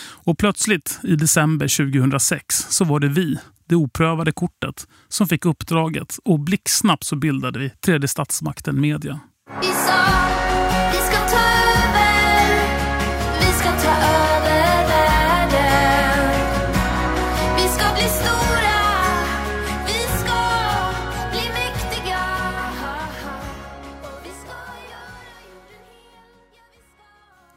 Och 0.00 0.38
plötsligt 0.38 1.00
i 1.02 1.16
december 1.16 1.92
2006 1.92 2.54
så 2.68 2.84
var 2.84 3.00
det 3.00 3.08
vi, 3.08 3.38
det 3.68 3.74
oprövade 3.74 4.32
kortet, 4.32 4.86
som 5.08 5.28
fick 5.28 5.44
uppdraget 5.44 6.18
och 6.24 6.40
blixtsnabbt 6.40 7.04
så 7.04 7.16
bildade 7.16 7.58
vi 7.58 7.70
tredje 7.70 8.08
statsmakten 8.08 8.80
media. 8.80 9.20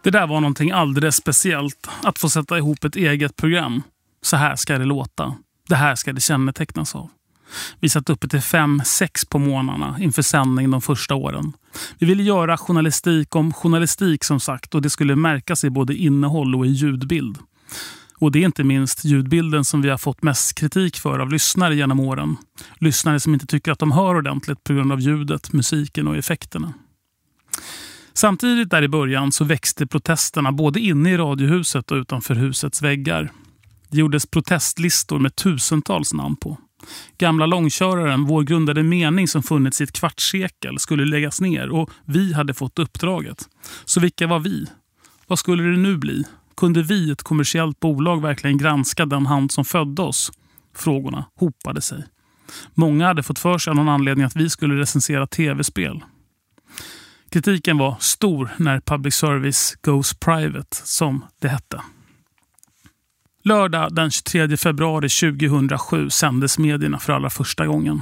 Det 0.04 0.12
där 0.12 0.28
var 0.28 0.42
någonting 0.42 0.72
alldeles 0.72 1.16
speciellt, 1.16 1.90
att 2.04 2.20
få 2.20 2.30
sätta 2.30 2.58
ihop 2.58 2.84
ett 2.84 2.96
eget 2.96 3.36
program. 3.36 3.84
Så 4.22 4.38
här 4.38 4.56
ska 4.56 4.78
det 4.78 4.86
låta. 4.86 5.36
Det 5.68 5.76
här 5.76 5.96
ska 5.96 6.14
det 6.14 6.22
kännetecknas 6.22 6.96
av. 6.96 7.10
Vi 7.80 7.90
satt 7.90 8.10
uppe 8.10 8.28
till 8.28 8.42
fem, 8.42 8.82
sex 8.86 9.26
på 9.26 9.40
morgnarna 9.40 9.96
inför 10.00 10.22
sändning 10.22 10.72
de 10.72 10.82
första 10.82 11.16
åren. 11.16 11.54
Vi 12.00 12.06
ville 12.06 12.24
göra 12.24 12.58
journalistik 12.58 13.36
om 13.36 13.54
journalistik 13.54 14.24
som 14.24 14.40
sagt 14.40 14.76
och 14.76 14.82
det 14.82 14.90
skulle 14.90 15.16
märkas 15.16 15.64
i 15.64 15.70
både 15.70 15.96
innehåll 15.96 16.56
och 16.56 16.66
i 16.66 16.70
ljudbild. 16.70 17.38
Och 18.18 18.32
det 18.32 18.40
är 18.40 18.46
inte 18.46 18.64
minst 18.64 19.06
ljudbilden 19.06 19.66
som 19.66 19.82
vi 19.82 19.90
har 19.90 19.98
fått 19.98 20.24
mest 20.24 20.56
kritik 20.56 20.98
för 20.98 21.20
av 21.20 21.30
lyssnare 21.30 21.76
genom 21.76 22.00
åren. 22.00 22.38
Lyssnare 22.80 23.20
som 23.20 23.34
inte 23.34 23.46
tycker 23.46 23.72
att 23.72 23.80
de 23.80 23.92
hör 23.92 24.16
ordentligt 24.16 24.64
på 24.64 24.74
grund 24.74 24.92
av 24.92 25.00
ljudet, 25.00 25.54
musiken 25.54 26.08
och 26.08 26.18
effekterna. 26.18 26.74
Samtidigt 28.14 28.70
där 28.70 28.82
i 28.82 28.88
början 28.88 29.32
så 29.32 29.44
växte 29.44 29.88
protesterna 29.88 30.52
både 30.52 30.80
inne 30.80 31.12
i 31.12 31.18
radiohuset 31.18 31.92
och 31.92 31.96
utanför 31.96 32.36
husets 32.36 32.82
väggar. 32.82 33.32
Det 33.90 33.98
gjordes 33.98 34.26
protestlistor 34.26 35.20
med 35.20 35.36
tusentals 35.36 36.14
namn 36.14 36.36
på. 36.36 36.58
Gamla 37.18 37.46
långköraren, 37.46 38.24
vår 38.24 38.44
grundade 38.44 38.84
mening 38.84 39.28
som 39.28 39.44
funnits 39.44 39.82
i 39.82 39.84
ett 39.84 39.92
kvartssekel, 39.94 40.80
skulle 40.80 41.06
läggas 41.06 41.42
ner 41.42 41.70
och 41.70 41.90
vi 42.06 42.34
hade 42.34 42.54
fått 42.54 42.80
uppdraget. 42.80 43.38
Så 43.86 44.00
vilka 44.00 44.28
var 44.28 44.40
vi? 44.40 44.66
Vad 45.28 45.40
skulle 45.40 45.64
det 45.64 45.78
nu 45.78 45.98
bli? 45.98 46.24
Kunde 46.58 46.84
vi, 46.84 47.12
ett 47.12 47.24
kommersiellt 47.24 47.80
bolag, 47.80 48.22
verkligen 48.22 48.58
granska 48.58 49.06
den 49.06 49.26
hand 49.26 49.52
som 49.52 49.66
födde 49.66 50.02
oss? 50.02 50.32
Frågorna 50.76 51.26
hopade 51.40 51.82
sig. 51.82 52.04
Många 52.74 53.08
hade 53.08 53.24
fått 53.24 53.40
för 53.40 53.58
sig 53.58 53.72
av 53.72 53.76
någon 53.76 53.90
anledning 53.90 54.26
att 54.26 54.36
vi 54.36 54.50
skulle 54.50 54.76
recensera 54.76 55.28
tv-spel. 55.28 56.04
Kritiken 57.34 57.78
var 57.78 57.96
stor 58.00 58.50
när 58.58 58.80
public 58.80 59.16
service 59.16 59.78
goes 59.82 60.14
private, 60.14 60.76
som 60.84 61.26
det 61.42 61.48
hette. 61.48 61.82
Lördag 63.44 63.96
den 63.96 64.12
23 64.12 64.58
februari 64.58 65.10
2007 65.10 66.10
sändes 66.10 66.58
medierna 66.58 67.00
för 67.00 67.14
allra 67.14 67.30
första 67.30 67.66
gången. 67.66 68.02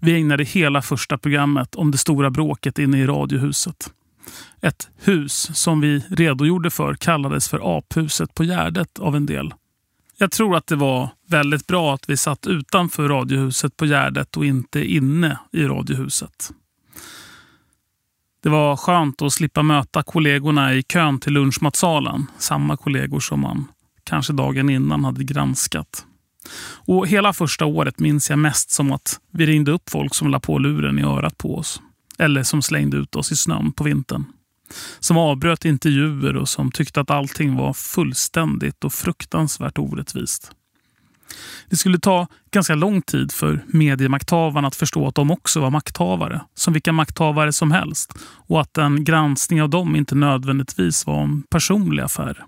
Vi 0.00 0.14
ägnade 0.14 0.44
hela 0.44 0.82
första 0.82 1.18
programmet 1.18 1.74
om 1.74 1.90
det 1.90 1.98
stora 1.98 2.30
bråket 2.30 2.78
inne 2.78 2.98
i 2.98 3.06
Radiohuset. 3.06 3.92
Ett 4.60 4.88
hus 5.02 5.50
som 5.58 5.80
vi 5.80 6.04
redogjorde 6.08 6.70
för 6.70 6.94
kallades 6.94 7.48
för 7.48 7.78
aphuset 7.78 8.34
på 8.34 8.44
Gärdet 8.44 8.98
av 8.98 9.16
en 9.16 9.26
del. 9.26 9.54
Jag 10.18 10.30
tror 10.30 10.56
att 10.56 10.66
det 10.66 10.76
var 10.76 11.08
väldigt 11.28 11.66
bra 11.66 11.94
att 11.94 12.08
vi 12.08 12.16
satt 12.16 12.46
utanför 12.46 13.08
Radiohuset 13.08 13.76
på 13.76 13.86
Gärdet 13.86 14.36
och 14.36 14.44
inte 14.44 14.84
inne 14.84 15.38
i 15.52 15.64
Radiohuset. 15.64 16.50
Det 18.42 18.48
var 18.48 18.76
skönt 18.76 19.22
att 19.22 19.32
slippa 19.32 19.62
möta 19.62 20.02
kollegorna 20.02 20.74
i 20.74 20.82
kön 20.82 21.20
till 21.20 21.32
lunchmatsalen. 21.32 22.26
Samma 22.38 22.76
kollegor 22.76 23.20
som 23.20 23.40
man 23.40 23.68
kanske 24.04 24.32
dagen 24.32 24.70
innan 24.70 25.04
hade 25.04 25.24
granskat. 25.24 26.06
Och 26.86 27.06
Hela 27.06 27.32
första 27.32 27.64
året 27.64 27.98
minns 27.98 28.30
jag 28.30 28.38
mest 28.38 28.70
som 28.70 28.92
att 28.92 29.20
vi 29.32 29.46
ringde 29.46 29.72
upp 29.72 29.90
folk 29.90 30.14
som 30.14 30.30
la 30.30 30.40
på 30.40 30.58
luren 30.58 30.98
i 30.98 31.02
örat 31.02 31.38
på 31.38 31.56
oss. 31.56 31.80
Eller 32.18 32.42
som 32.42 32.62
slängde 32.62 32.96
ut 32.96 33.16
oss 33.16 33.32
i 33.32 33.36
snön 33.36 33.72
på 33.72 33.84
vintern. 33.84 34.24
Som 35.00 35.16
avbröt 35.16 35.64
intervjuer 35.64 36.36
och 36.36 36.48
som 36.48 36.72
tyckte 36.72 37.00
att 37.00 37.10
allting 37.10 37.56
var 37.56 37.72
fullständigt 37.72 38.84
och 38.84 38.92
fruktansvärt 38.92 39.78
orättvist. 39.78 40.52
Det 41.68 41.76
skulle 41.76 41.98
ta 41.98 42.26
ganska 42.50 42.74
lång 42.74 43.02
tid 43.02 43.32
för 43.32 43.64
mediemakthavarna 43.66 44.68
att 44.68 44.76
förstå 44.76 45.08
att 45.08 45.14
de 45.14 45.30
också 45.30 45.60
var 45.60 45.70
makthavare, 45.70 46.40
som 46.54 46.72
vilka 46.72 46.92
makthavare 46.92 47.52
som 47.52 47.70
helst 47.72 48.12
och 48.22 48.60
att 48.60 48.78
en 48.78 49.04
granskning 49.04 49.62
av 49.62 49.70
dem 49.70 49.96
inte 49.96 50.14
nödvändigtvis 50.14 51.06
var 51.06 51.22
en 51.22 51.42
personlig 51.42 52.02
affär. 52.02 52.44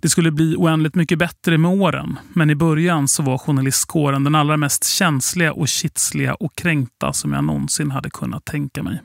Det 0.00 0.08
skulle 0.08 0.30
bli 0.30 0.56
oändligt 0.56 0.94
mycket 0.94 1.18
bättre 1.18 1.58
med 1.58 1.70
åren, 1.70 2.18
men 2.32 2.50
i 2.50 2.54
början 2.54 3.08
så 3.08 3.22
var 3.22 3.38
journalistkåren 3.38 4.24
den 4.24 4.34
allra 4.34 4.56
mest 4.56 4.88
känsliga 4.88 5.52
och 5.52 5.68
kitsliga 5.68 6.34
och 6.34 6.56
kränkta 6.56 7.12
som 7.12 7.32
jag 7.32 7.44
någonsin 7.44 7.90
hade 7.90 8.10
kunnat 8.10 8.44
tänka 8.44 8.82
mig. 8.82 9.02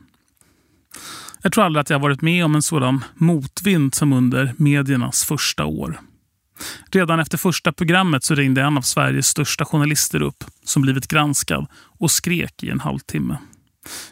Jag 1.42 1.54
tror 1.54 1.64
aldrig 1.64 1.82
att 1.82 1.90
jag 1.90 2.00
varit 2.00 2.22
med 2.22 2.46
om 2.46 2.56
en 2.56 2.62
sådan 2.62 3.04
motvind 3.16 3.96
som 3.96 4.14
under 4.14 4.54
mediernas 4.58 5.24
första 5.24 5.66
år. 5.66 6.00
Redan 6.92 7.20
efter 7.20 7.38
första 7.38 7.72
programmet 7.72 8.24
så 8.24 8.36
ringde 8.36 8.62
en 8.62 8.78
av 8.78 8.82
Sveriges 8.82 9.28
största 9.28 9.66
journalister 9.66 10.22
upp 10.22 10.44
som 10.63 10.82
blivit 10.82 11.08
granskad 11.08 11.68
och 12.00 12.12
skrek 12.12 12.63
i 12.63 12.70
en 12.70 12.80
halvtimme. 12.80 13.38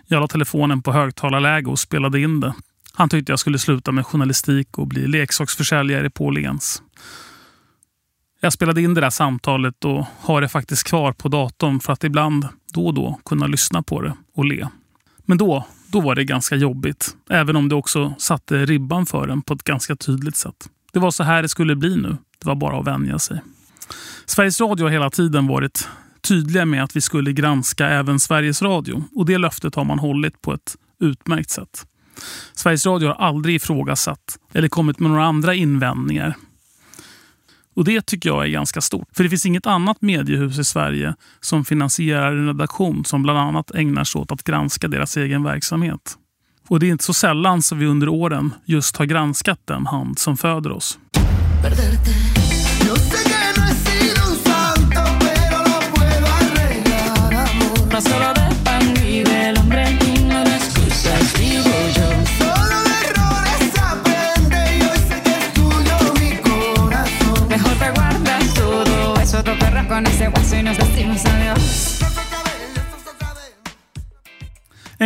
Jag 0.08 0.20
la 0.20 0.28
telefonen 0.28 0.82
på 0.82 0.92
högtalarläge 0.92 1.70
och 1.70 1.80
spelade 1.80 2.20
in 2.20 2.40
det. 2.40 2.54
Han 2.94 3.10
tyckte 3.10 3.32
jag 3.32 3.40
skulle 3.40 3.60
sluta 3.60 3.92
med 3.92 4.06
journalistik 4.06 4.78
och 4.78 4.88
bli 4.88 5.08
leksaksförsäljare 5.08 6.10
på 6.10 6.26
Åhléns. 6.26 6.84
Jag 8.40 8.54
spelade 8.54 8.82
in 8.82 8.94
det 8.94 9.02
där 9.02 9.10
samtalet 9.10 9.86
och 9.86 10.06
har 10.20 10.42
det 10.42 10.50
faktiskt 10.50 10.88
kvar 10.88 11.14
på 11.14 11.30
datorn 11.30 11.80
för 11.80 11.94
att 11.94 12.04
ibland, 12.04 12.48
då 12.74 12.88
och 12.88 12.94
då, 12.94 13.20
kunna 13.26 13.48
lyssna 13.48 13.84
på 13.84 14.02
det 14.02 14.14
och 14.36 14.46
le. 14.46 14.68
Men 15.26 15.38
då, 15.38 15.66
då 15.88 16.02
var 16.02 16.16
det 16.16 16.24
ganska 16.24 16.56
jobbigt. 16.56 17.16
Även 17.30 17.56
om 17.56 17.70
det 17.70 17.76
också 17.76 18.14
satte 18.18 18.66
ribban 18.66 19.06
för 19.06 19.28
en 19.28 19.42
på 19.42 19.54
ett 19.54 19.64
ganska 19.64 19.96
tydligt 19.96 20.36
sätt. 20.36 20.70
Det 20.92 21.00
var 21.00 21.12
så 21.12 21.24
här 21.24 21.42
det 21.42 21.50
skulle 21.50 21.76
bli 21.76 21.96
nu. 21.96 22.18
Det 22.40 22.48
var 22.48 22.56
bara 22.56 22.80
att 22.80 22.88
vänja 22.88 23.20
sig. 23.20 23.42
Sveriges 24.26 24.62
Radio 24.62 24.86
har 24.86 24.92
hela 24.92 25.10
tiden 25.10 25.48
varit 25.48 25.90
tydliga 26.22 26.66
med 26.66 26.84
att 26.84 26.96
vi 26.96 27.02
skulle 27.02 27.34
granska 27.34 27.88
även 27.88 28.20
Sveriges 28.20 28.62
Radio. 28.62 29.04
Och 29.16 29.26
det 29.26 29.38
löftet 29.38 29.76
har 29.76 29.86
man 29.86 30.00
hållit 30.00 30.42
på 30.42 30.54
ett 30.54 30.76
utmärkt 31.00 31.50
sätt. 31.50 31.86
Sveriges 32.54 32.86
Radio 32.86 33.08
har 33.08 33.16
aldrig 33.16 33.56
ifrågasatt 33.56 34.38
eller 34.54 34.68
kommit 34.68 35.00
med 35.00 35.12
några 35.12 35.26
andra 35.26 35.54
invändningar. 35.54 36.36
Och 37.76 37.84
Det 37.84 38.06
tycker 38.06 38.30
jag 38.30 38.44
är 38.44 38.50
ganska 38.50 38.82
stort. 38.82 39.08
För 39.14 39.24
det 39.24 39.30
finns 39.30 39.46
inget 39.46 39.68
annat 39.68 40.02
mediehus 40.02 40.60
i 40.60 40.64
Sverige 40.64 41.16
som 41.40 41.66
finansierar 41.66 42.32
en 42.32 42.48
redaktion 42.48 43.06
som 43.06 43.24
bland 43.24 43.40
annat 43.40 43.72
ägnar 43.72 44.04
sig 44.04 44.22
åt 44.22 44.32
att 44.32 44.44
granska 44.44 44.88
deras 44.88 45.18
egen 45.18 45.44
verksamhet. 45.44 46.18
Och 46.72 46.80
det 46.80 46.88
är 46.88 46.92
inte 46.92 47.04
så 47.04 47.14
sällan 47.14 47.62
som 47.62 47.80
vi 47.80 47.86
under 47.86 48.10
åren 48.10 48.54
just 48.66 48.98
har 48.98 49.06
granskat 49.06 49.60
den 49.66 49.86
hand 49.88 50.20
som 50.20 50.38
föder 50.38 50.72
oss. 50.72 51.00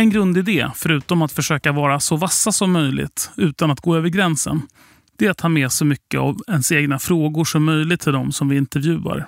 En 0.06 0.10
grundidé, 0.10 0.70
förutom 0.74 1.22
att 1.22 1.32
försöka 1.32 1.72
vara 1.72 2.00
så 2.00 2.16
vassa 2.16 2.52
som 2.52 2.72
möjligt 2.72 3.30
utan 3.36 3.70
att 3.70 3.80
gå 3.80 3.96
över 3.96 4.08
gränsen, 4.08 4.62
det 5.16 5.26
är 5.26 5.30
att 5.30 5.40
ha 5.40 5.48
med 5.48 5.72
så 5.72 5.84
mycket 5.84 6.20
av 6.20 6.40
ens 6.48 6.72
egna 6.72 6.98
frågor 6.98 7.44
som 7.44 7.64
möjligt 7.64 8.00
till 8.00 8.12
dem 8.12 8.32
som 8.32 8.48
vi 8.48 8.56
intervjuar. 8.56 9.26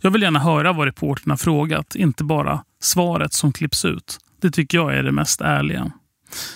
Jag 0.00 0.10
vill 0.10 0.22
gärna 0.22 0.38
höra 0.38 0.72
vad 0.72 0.86
reporterna 0.86 1.36
frågat, 1.36 1.94
inte 1.94 2.24
bara 2.24 2.64
svaret 2.80 3.32
som 3.32 3.52
klipps 3.52 3.84
ut. 3.84 4.18
Det 4.40 4.50
tycker 4.50 4.78
jag 4.78 4.96
är 4.96 5.02
det 5.02 5.12
mest 5.12 5.40
ärliga. 5.40 5.90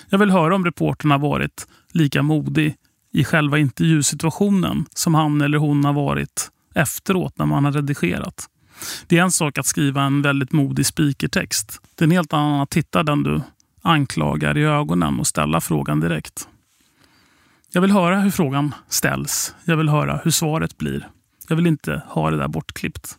Jag 0.09 0.17
vill 0.17 0.31
höra 0.31 0.55
om 0.55 0.65
reporterna 0.65 1.17
varit 1.17 1.67
lika 1.91 2.21
modig 2.21 2.75
i 3.13 3.23
själva 3.23 3.57
intervjusituationen 3.57 4.85
som 4.95 5.15
han 5.15 5.41
eller 5.41 5.57
hon 5.57 5.85
har 5.85 5.93
varit 5.93 6.49
efteråt 6.75 7.37
när 7.37 7.45
man 7.45 7.65
har 7.65 7.71
redigerat. 7.71 8.47
Det 9.07 9.17
är 9.17 9.23
en 9.23 9.31
sak 9.31 9.57
att 9.57 9.65
skriva 9.65 10.03
en 10.03 10.21
väldigt 10.21 10.51
modig 10.51 10.85
speakertext. 10.85 11.81
Det 11.95 12.03
är 12.03 12.07
en 12.07 12.11
helt 12.11 12.33
annan 12.33 12.61
att 12.61 12.69
titta 12.69 13.03
den 13.03 13.23
du 13.23 13.41
anklagar 13.81 14.57
i 14.57 14.63
ögonen 14.63 15.19
och 15.19 15.27
ställa 15.27 15.61
frågan 15.61 15.99
direkt. 15.99 16.47
Jag 17.73 17.81
vill 17.81 17.91
höra 17.91 18.19
hur 18.19 18.31
frågan 18.31 18.75
ställs. 18.89 19.55
Jag 19.65 19.77
vill 19.77 19.89
höra 19.89 20.21
hur 20.23 20.31
svaret 20.31 20.77
blir. 20.77 21.07
Jag 21.47 21.55
vill 21.55 21.67
inte 21.67 22.01
ha 22.07 22.31
det 22.31 22.37
där 22.37 22.47
bortklippt. 22.47 23.17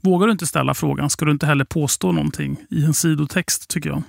Vågar 0.00 0.26
du 0.26 0.32
inte 0.32 0.46
ställa 0.46 0.74
frågan 0.74 1.10
ska 1.10 1.24
du 1.24 1.30
inte 1.30 1.46
heller 1.46 1.64
påstå 1.64 2.12
någonting 2.12 2.56
i 2.70 2.84
en 2.84 2.94
sidotext 2.94 3.68
tycker 3.68 3.90
jag. 3.90 4.02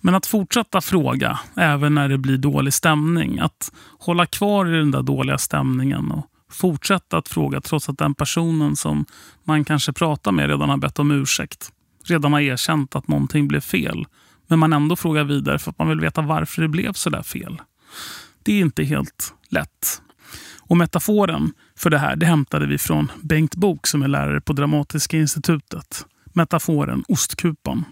Men 0.00 0.14
att 0.14 0.26
fortsätta 0.26 0.80
fråga 0.80 1.38
även 1.56 1.94
när 1.94 2.08
det 2.08 2.18
blir 2.18 2.38
dålig 2.38 2.74
stämning, 2.74 3.38
att 3.38 3.72
hålla 3.98 4.26
kvar 4.26 4.74
i 4.74 4.78
den 4.78 4.90
där 4.90 5.02
dåliga 5.02 5.38
stämningen 5.38 6.10
och 6.10 6.26
fortsätta 6.50 7.18
att 7.18 7.28
fråga 7.28 7.60
trots 7.60 7.88
att 7.88 7.98
den 7.98 8.14
personen 8.14 8.76
som 8.76 9.04
man 9.44 9.64
kanske 9.64 9.92
pratar 9.92 10.32
med 10.32 10.48
redan 10.48 10.70
har 10.70 10.76
bett 10.76 10.98
om 10.98 11.10
ursäkt. 11.10 11.72
Redan 12.04 12.32
har 12.32 12.40
erkänt 12.40 12.96
att 12.96 13.08
någonting 13.08 13.48
blev 13.48 13.60
fel. 13.60 14.06
Men 14.46 14.58
man 14.58 14.72
ändå 14.72 14.96
frågar 14.96 15.24
vidare 15.24 15.58
för 15.58 15.70
att 15.70 15.78
man 15.78 15.88
vill 15.88 16.00
veta 16.00 16.22
varför 16.22 16.62
det 16.62 16.68
blev 16.68 16.92
så 16.92 17.10
där 17.10 17.22
fel. 17.22 17.60
Det 18.42 18.52
är 18.52 18.60
inte 18.60 18.84
helt 18.84 19.34
lätt. 19.48 20.02
Och 20.60 20.76
metaforen 20.76 21.52
för 21.78 21.90
det 21.90 21.98
här 21.98 22.16
det 22.16 22.26
hämtade 22.26 22.66
vi 22.66 22.78
från 22.78 23.12
Bengt 23.22 23.54
Bok 23.54 23.86
som 23.86 24.02
är 24.02 24.08
lärare 24.08 24.40
på 24.40 24.52
Dramatiska 24.52 25.16
institutet. 25.16 26.06
Metaforen 26.32 27.04
ostkupan. 27.08 27.84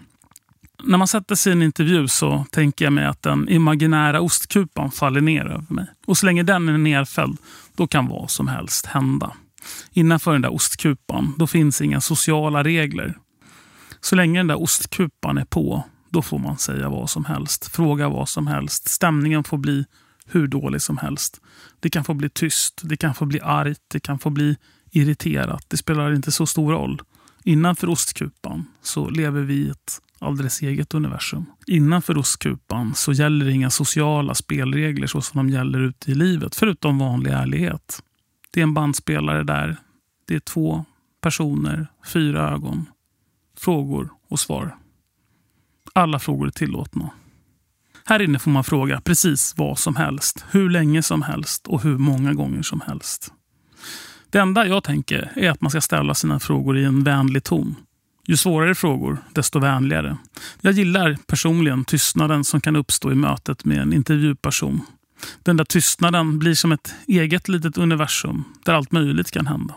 När 0.87 0.97
man 0.97 1.07
sätter 1.07 1.35
sig 1.35 1.49
i 1.49 1.55
en 1.55 1.61
intervju 1.61 2.07
så 2.07 2.45
tänker 2.51 2.85
jag 2.85 2.93
mig 2.93 3.05
att 3.05 3.21
den 3.21 3.49
imaginära 3.49 4.21
ostkupan 4.21 4.91
faller 4.91 5.21
ner 5.21 5.45
över 5.45 5.65
mig. 5.73 5.85
Och 6.05 6.17
så 6.17 6.25
länge 6.25 6.43
den 6.43 6.69
är 6.69 6.77
nerfälld 6.77 7.37
då 7.75 7.87
kan 7.87 8.07
vad 8.07 8.31
som 8.31 8.47
helst 8.47 8.85
hända. 8.85 9.31
Innanför 9.91 10.31
den 10.31 10.41
där 10.41 10.53
ostkupan, 10.53 11.33
då 11.37 11.47
finns 11.47 11.81
inga 11.81 12.01
sociala 12.01 12.63
regler. 12.63 13.17
Så 14.01 14.15
länge 14.15 14.39
den 14.39 14.47
där 14.47 14.61
ostkupan 14.61 15.37
är 15.37 15.45
på, 15.45 15.83
då 16.09 16.21
får 16.21 16.39
man 16.39 16.57
säga 16.57 16.89
vad 16.89 17.09
som 17.09 17.25
helst, 17.25 17.67
fråga 17.75 18.09
vad 18.09 18.29
som 18.29 18.47
helst. 18.47 18.87
Stämningen 18.89 19.43
får 19.43 19.57
bli 19.57 19.85
hur 20.25 20.47
dålig 20.47 20.81
som 20.81 20.97
helst. 20.97 21.41
Det 21.79 21.89
kan 21.89 22.03
få 22.03 22.13
bli 22.13 22.29
tyst, 22.29 22.81
det 22.83 22.97
kan 22.97 23.15
få 23.15 23.25
bli 23.25 23.41
argt, 23.41 23.81
det 23.87 23.99
kan 23.99 24.19
få 24.19 24.29
bli 24.29 24.57
irriterat. 24.91 25.65
Det 25.67 25.77
spelar 25.77 26.13
inte 26.13 26.31
så 26.31 26.45
stor 26.45 26.71
roll. 26.71 27.01
Innanför 27.43 27.89
ostkupan 27.89 28.65
så 28.81 29.09
lever 29.09 29.41
vi 29.41 29.53
i 29.53 29.69
ett 29.69 30.01
alldeles 30.19 30.61
eget 30.61 30.93
universum. 30.93 31.45
Innanför 31.67 32.17
ostkupan 32.17 32.95
så 32.95 33.13
gäller 33.13 33.49
inga 33.49 33.69
sociala 33.69 34.35
spelregler 34.35 35.07
så 35.07 35.21
som 35.21 35.37
de 35.37 35.53
gäller 35.53 35.79
ute 35.79 36.11
i 36.11 36.15
livet, 36.15 36.55
förutom 36.55 36.99
vanlig 36.99 37.31
ärlighet. 37.31 38.03
Det 38.51 38.59
är 38.59 38.63
en 38.63 38.73
bandspelare 38.73 39.43
där. 39.43 39.77
Det 40.27 40.35
är 40.35 40.39
två 40.39 40.85
personer, 41.21 41.87
fyra 42.13 42.49
ögon, 42.51 42.85
frågor 43.57 44.09
och 44.29 44.39
svar. 44.39 44.75
Alla 45.93 46.19
frågor 46.19 46.47
är 46.47 46.51
tillåtna. 46.51 47.09
Här 48.05 48.21
inne 48.21 48.39
får 48.39 48.51
man 48.51 48.63
fråga 48.63 49.01
precis 49.01 49.53
vad 49.57 49.79
som 49.79 49.95
helst, 49.95 50.45
hur 50.51 50.69
länge 50.69 51.03
som 51.03 51.21
helst 51.21 51.67
och 51.67 51.81
hur 51.81 51.97
många 51.97 52.33
gånger 52.33 52.61
som 52.61 52.81
helst. 52.81 53.33
Det 54.29 54.39
enda 54.39 54.67
jag 54.67 54.83
tänker 54.83 55.31
är 55.35 55.49
att 55.49 55.61
man 55.61 55.71
ska 55.71 55.81
ställa 55.81 56.13
sina 56.13 56.39
frågor 56.39 56.77
i 56.77 56.83
en 56.83 57.03
vänlig 57.03 57.43
ton. 57.43 57.75
Ju 58.27 58.37
svårare 58.37 58.75
frågor, 58.75 59.17
desto 59.33 59.59
vänligare. 59.59 60.17
Jag 60.61 60.73
gillar 60.73 61.17
personligen 61.27 61.85
tystnaden 61.85 62.43
som 62.43 62.61
kan 62.61 62.75
uppstå 62.75 63.11
i 63.11 63.15
mötet 63.15 63.65
med 63.65 63.77
en 63.77 63.93
intervjuperson. 63.93 64.81
Den 65.43 65.57
där 65.57 65.65
tystnaden 65.65 66.39
blir 66.39 66.53
som 66.53 66.71
ett 66.71 66.93
eget 67.07 67.47
litet 67.47 67.77
universum 67.77 68.43
där 68.63 68.73
allt 68.73 68.91
möjligt 68.91 69.31
kan 69.31 69.47
hända. 69.47 69.75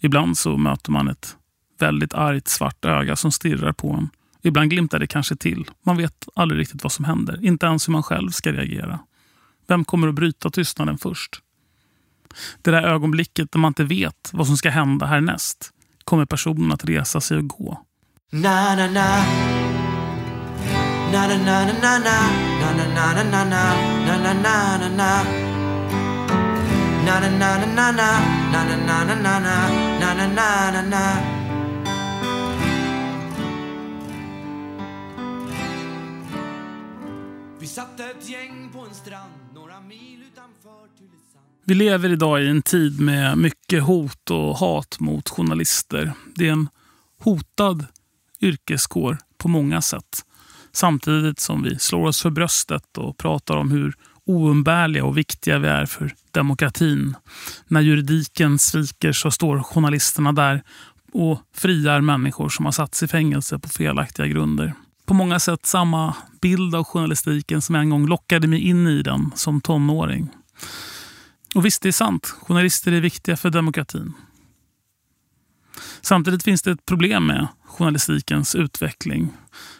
Ibland 0.00 0.38
så 0.38 0.56
möter 0.56 0.92
man 0.92 1.08
ett 1.08 1.36
väldigt 1.78 2.14
argt 2.14 2.48
svart 2.48 2.84
öga 2.84 3.16
som 3.16 3.32
stirrar 3.32 3.72
på 3.72 3.92
en. 3.92 4.08
Ibland 4.42 4.70
glimtar 4.70 4.98
det 4.98 5.06
kanske 5.06 5.36
till. 5.36 5.70
Man 5.82 5.96
vet 5.96 6.28
aldrig 6.34 6.60
riktigt 6.60 6.82
vad 6.82 6.92
som 6.92 7.04
händer. 7.04 7.44
Inte 7.44 7.66
ens 7.66 7.88
hur 7.88 7.92
man 7.92 8.02
själv 8.02 8.30
ska 8.30 8.52
reagera. 8.52 8.98
Vem 9.68 9.84
kommer 9.84 10.08
att 10.08 10.14
bryta 10.14 10.50
tystnaden 10.50 10.98
först? 10.98 11.40
Det 12.62 12.70
där 12.70 12.82
ögonblicket 12.82 13.54
när 13.54 13.60
man 13.60 13.70
inte 13.70 13.84
vet 13.84 14.30
vad 14.32 14.46
som 14.46 14.56
ska 14.56 14.70
hända 14.70 15.06
härnäst 15.06 15.72
kommer 16.06 16.26
personen 16.26 16.72
att 16.72 16.84
resa 16.84 17.20
sig 17.20 17.36
och 17.38 17.48
gå. 17.48 17.78
Na, 18.32 18.74
na, 18.76 18.86
na. 18.86 19.08
Na, 21.12 21.26
na, 21.28 21.36
na, 21.36 21.64
na, 21.66 21.98
na, 21.98 22.18
na, 22.60 22.84
na, 22.94 23.12
na, 23.14 23.24
na, 23.24 23.44
na, 23.44 23.62
na, 24.22 24.32
na, 24.34 24.78
na, 24.78 24.88
na. 24.96 25.46
Na 27.06 27.20
na 27.20 27.28
na 27.30 27.56
na 27.58 27.92
na 27.92 28.08
na 28.52 28.64
na 28.66 28.76
na 28.82 29.04
na 29.04 29.14
na 29.14 29.38
na 29.38 29.56
na 30.00 30.26
na 30.26 30.70
na 30.74 30.82
na 30.82 31.04
Vi 37.58 37.66
satt 37.66 38.00
ett 38.00 38.28
gäng 38.28 38.70
på 38.72 38.80
en 38.80 38.94
strand 38.94 39.32
några 39.54 39.80
mil 39.80 40.22
utanför 40.32 40.86
Tylösand 40.98 41.15
vi 41.68 41.74
lever 41.74 42.12
idag 42.12 42.42
i 42.42 42.48
en 42.48 42.62
tid 42.62 43.00
med 43.00 43.38
mycket 43.38 43.82
hot 43.82 44.30
och 44.30 44.56
hat 44.56 45.00
mot 45.00 45.28
journalister. 45.28 46.12
Det 46.34 46.48
är 46.48 46.52
en 46.52 46.68
hotad 47.20 47.86
yrkeskår 48.40 49.18
på 49.38 49.48
många 49.48 49.82
sätt. 49.82 50.24
Samtidigt 50.72 51.40
som 51.40 51.62
vi 51.62 51.78
slår 51.78 52.06
oss 52.06 52.22
för 52.22 52.30
bröstet 52.30 52.98
och 52.98 53.16
pratar 53.18 53.56
om 53.56 53.70
hur 53.70 53.94
oumbärliga 54.26 55.04
och 55.04 55.18
viktiga 55.18 55.58
vi 55.58 55.68
är 55.68 55.86
för 55.86 56.14
demokratin. 56.30 57.14
När 57.68 57.80
juridiken 57.80 58.58
sviker 58.58 59.12
så 59.12 59.30
står 59.30 59.62
journalisterna 59.62 60.32
där 60.32 60.62
och 61.12 61.40
friar 61.54 62.00
människor 62.00 62.48
som 62.48 62.64
har 62.64 62.72
satts 62.72 63.02
i 63.02 63.08
fängelse 63.08 63.58
på 63.58 63.68
felaktiga 63.68 64.26
grunder. 64.26 64.74
På 65.06 65.14
många 65.14 65.40
sätt 65.40 65.66
samma 65.66 66.14
bild 66.40 66.74
av 66.74 66.84
journalistiken 66.84 67.62
som 67.62 67.74
en 67.74 67.90
gång 67.90 68.06
lockade 68.06 68.48
mig 68.48 68.60
in 68.60 68.86
i 68.86 69.02
den 69.02 69.30
som 69.34 69.60
tonåring. 69.60 70.30
Och 71.56 71.64
visst, 71.64 71.82
det 71.82 71.88
är 71.88 71.92
sant. 71.92 72.26
Journalister 72.26 72.92
är 72.92 73.00
viktiga 73.00 73.36
för 73.36 73.50
demokratin. 73.50 74.12
Samtidigt 76.00 76.42
finns 76.42 76.62
det 76.62 76.70
ett 76.70 76.86
problem 76.86 77.26
med 77.26 77.48
journalistikens 77.64 78.54
utveckling 78.54 79.32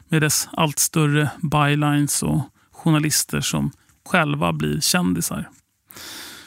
med 0.09 0.23
dess 0.23 0.49
allt 0.53 0.79
större 0.79 1.31
bylines 1.43 2.23
och 2.23 2.41
journalister 2.73 3.41
som 3.41 3.73
själva 4.09 4.53
blir 4.53 4.81
kändisar. 4.81 5.49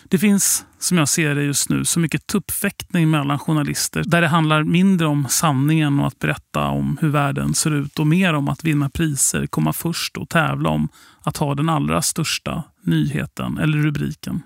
Det 0.04 0.18
finns, 0.18 0.65
som 0.80 0.98
jag 0.98 1.10
ser 1.10 1.36
det 1.36 1.44
just 1.44 1.70
nu, 1.70 1.86
så 1.86 2.00
mycket 2.00 2.28
tuppfäktning 2.28 3.10
mellan 3.10 3.39
journalister 3.39 4.04
där 4.04 4.22
det 4.22 4.28
handlar 4.28 4.63
mindre 4.63 5.08
om 5.08 5.28
sanningen 5.30 6.00
och 6.00 6.08
att 6.08 6.20
berätta 6.20 6.68
om 6.68 6.98
hur 7.02 7.10
världen 7.10 7.54
ser 7.54 7.72
ut 7.72 8.00
och 8.00 8.08
mer 8.08 8.34
om 8.34 8.48
att 8.48 8.63
vinna 8.63 8.89
priser, 8.89 9.48
komma 9.48 9.74
först 9.74 10.18
och 10.18 10.30
tävla 10.30 10.70
om 10.70 10.89
att 11.22 11.38
ha 11.38 11.56
den 11.56 11.70
allra 11.70 12.02
största 12.02 12.63
nyheten 12.84 13.58
eller 13.58 13.78
rubriken. 13.78 14.42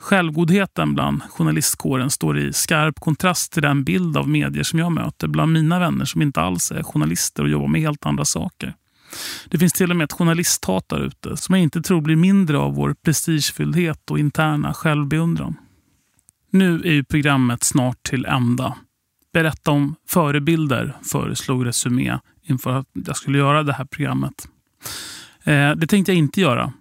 Självgodheten 0.00 0.94
bland 0.94 1.22
journalistkåren 1.22 2.10
står 2.10 2.38
i 2.38 2.52
skarp 2.52 3.00
kontrast 3.00 3.52
till 3.52 3.62
den 3.62 3.84
bild 3.84 4.16
av 4.16 4.28
medier 4.28 4.62
som 4.62 4.78
jag 4.78 4.92
möter 4.92 5.28
bland 5.28 5.52
mina 5.52 5.78
vänner 5.78 6.04
som 6.04 6.22
inte 6.22 6.40
alls 6.40 6.72
är 6.72 6.82
journalister 6.82 7.42
och 7.42 7.48
jobbar 7.48 7.68
med 7.68 7.80
helt 7.80 8.06
andra 8.06 8.24
saker. 8.24 8.74
Det 9.48 9.58
finns 9.58 9.72
till 9.72 9.90
och 9.90 9.96
med 9.96 10.04
ett 10.04 10.12
journalisthat 10.12 10.88
där 10.88 11.00
ute 11.00 11.36
som 11.36 11.54
jag 11.54 11.62
inte 11.62 11.82
tror 11.82 12.00
blir 12.00 12.16
mindre 12.16 12.58
av 12.58 12.74
vår 12.74 12.94
prestigefylldhet 12.94 14.10
och 14.10 14.18
interna 14.18 14.74
självbeundran. 14.74 15.56
Nu 16.50 16.80
är 16.80 16.92
ju 16.92 17.04
programmet 17.04 17.64
snart 17.64 18.02
till 18.02 18.24
ända. 18.24 18.76
Berätta 19.32 19.70
om 19.70 19.94
förebilder, 20.08 20.96
föreslog 21.02 21.66
Resumé 21.66 22.18
inför 22.42 22.70
att 22.70 22.86
jag 22.92 23.16
skulle 23.16 23.38
göra 23.38 23.62
det 23.62 23.72
här 23.72 23.84
programmet. 23.84 24.48
Eh, 25.44 25.70
det 25.70 25.86
tänkte 25.86 26.12
jag 26.12 26.18
inte 26.18 26.40
göra. 26.40 26.72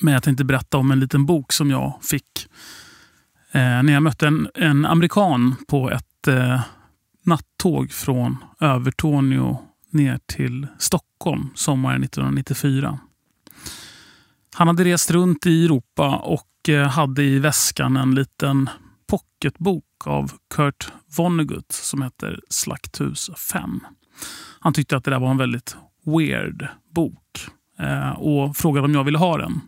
Men 0.00 0.14
jag 0.14 0.22
tänkte 0.22 0.44
berätta 0.44 0.78
om 0.78 0.90
en 0.90 1.00
liten 1.00 1.26
bok 1.26 1.52
som 1.52 1.70
jag 1.70 1.98
fick 2.02 2.46
eh, 3.52 3.82
när 3.82 3.92
jag 3.92 4.02
mötte 4.02 4.26
en, 4.26 4.48
en 4.54 4.84
amerikan 4.84 5.54
på 5.68 5.90
ett 5.90 6.28
eh, 6.28 6.60
nattåg 7.24 7.92
från 7.92 8.36
Övertorneå 8.60 9.58
ner 9.90 10.18
till 10.26 10.66
Stockholm 10.78 11.50
sommaren 11.54 12.04
1994. 12.04 12.98
Han 14.54 14.66
hade 14.66 14.84
rest 14.84 15.10
runt 15.10 15.46
i 15.46 15.64
Europa 15.64 16.16
och 16.16 16.68
eh, 16.68 16.88
hade 16.88 17.22
i 17.22 17.38
väskan 17.38 17.96
en 17.96 18.14
liten 18.14 18.68
pocketbok 19.06 19.84
av 20.06 20.32
Kurt 20.54 20.92
Vonnegut 21.16 21.72
som 21.72 22.02
heter 22.02 22.40
Slakthus 22.48 23.30
5. 23.52 23.80
Han 24.60 24.72
tyckte 24.72 24.96
att 24.96 25.04
det 25.04 25.10
där 25.10 25.18
var 25.18 25.30
en 25.30 25.36
väldigt 25.36 25.76
weird 26.06 26.68
bok 26.94 27.46
eh, 27.78 28.10
och 28.10 28.56
frågade 28.56 28.84
om 28.84 28.94
jag 28.94 29.04
ville 29.04 29.18
ha 29.18 29.38
den. 29.38 29.60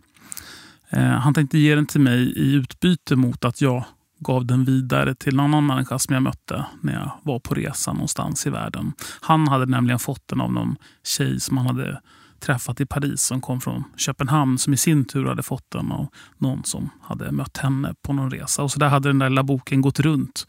Eh, 0.93 1.03
han 1.03 1.33
tänkte 1.33 1.57
ge 1.57 1.75
den 1.75 1.85
till 1.85 2.01
mig 2.01 2.33
i 2.35 2.53
utbyte 2.53 3.15
mot 3.15 3.45
att 3.45 3.61
jag 3.61 3.85
gav 4.19 4.45
den 4.45 4.65
vidare 4.65 5.15
till 5.15 5.33
en 5.33 5.39
annan 5.39 5.65
människa 5.65 5.99
som 5.99 6.13
jag 6.13 6.23
mötte 6.23 6.65
när 6.81 6.93
jag 6.93 7.11
var 7.23 7.39
på 7.39 7.53
resa 7.53 7.93
någonstans 7.93 8.47
i 8.47 8.49
världen. 8.49 8.93
Han 9.21 9.47
hade 9.47 9.65
nämligen 9.65 9.99
fått 9.99 10.27
den 10.27 10.41
av 10.41 10.53
någon 10.53 10.75
tjej 11.03 11.39
som 11.39 11.57
han 11.57 11.67
hade 11.67 12.01
träffat 12.39 12.81
i 12.81 12.85
Paris 12.85 13.21
som 13.21 13.41
kom 13.41 13.61
från 13.61 13.83
Köpenhamn 13.97 14.57
som 14.57 14.73
i 14.73 14.77
sin 14.77 15.05
tur 15.05 15.25
hade 15.25 15.43
fått 15.43 15.71
den 15.71 15.91
av 15.91 16.07
någon 16.37 16.63
som 16.63 16.89
hade 17.01 17.31
mött 17.31 17.57
henne 17.57 17.93
på 18.01 18.13
någon 18.13 18.31
resa. 18.31 18.63
Och 18.63 18.71
så 18.71 18.79
där 18.79 18.89
hade 18.89 19.09
den 19.09 19.19
där 19.19 19.29
lilla 19.29 19.43
boken 19.43 19.81
gått 19.81 19.99
runt 19.99 20.47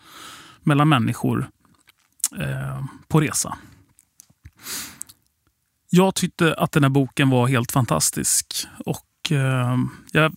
mellan 0.62 0.88
människor 0.88 1.48
eh, 2.38 2.84
på 3.08 3.20
resa. 3.20 3.58
Jag 5.90 6.14
tyckte 6.14 6.54
att 6.54 6.72
den 6.72 6.82
här 6.82 6.90
boken 6.90 7.30
var 7.30 7.46
helt 7.46 7.72
fantastisk 7.72 8.66
och 8.86 9.02
eh, 9.32 9.78
jag 10.12 10.34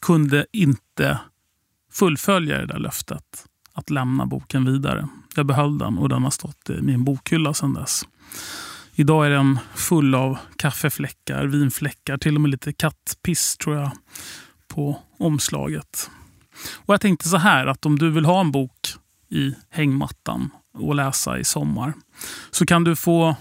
kunde 0.00 0.46
inte 0.52 1.20
fullfölja 1.92 2.58
det 2.58 2.66
där 2.66 2.78
löftet 2.78 3.46
att 3.72 3.90
lämna 3.90 4.26
boken 4.26 4.64
vidare. 4.64 5.08
Jag 5.36 5.46
behöll 5.46 5.78
den 5.78 5.98
och 5.98 6.08
den 6.08 6.22
har 6.22 6.30
stått 6.30 6.70
i 6.70 6.82
min 6.82 7.04
bokhylla 7.04 7.54
sedan 7.54 7.74
dess. 7.74 8.02
Idag 8.94 9.26
är 9.26 9.30
den 9.30 9.58
full 9.74 10.14
av 10.14 10.38
kaffefläckar, 10.56 11.46
vinfläckar, 11.46 12.18
till 12.18 12.34
och 12.34 12.40
med 12.40 12.50
lite 12.50 12.72
kattpiss 12.72 13.56
tror 13.56 13.76
jag 13.76 13.90
på 14.68 15.02
omslaget. 15.18 16.10
Och 16.74 16.94
Jag 16.94 17.00
tänkte 17.00 17.28
så 17.28 17.36
här 17.36 17.66
att 17.66 17.86
om 17.86 17.98
du 17.98 18.10
vill 18.10 18.24
ha 18.24 18.40
en 18.40 18.52
bok 18.52 18.88
i 19.28 19.54
hängmattan 19.70 20.50
och 20.74 20.94
läsa 20.94 21.38
i 21.38 21.44
sommar 21.44 21.92
så 22.50 22.66
kan 22.66 22.84
du 22.84 22.96
få 22.96 23.36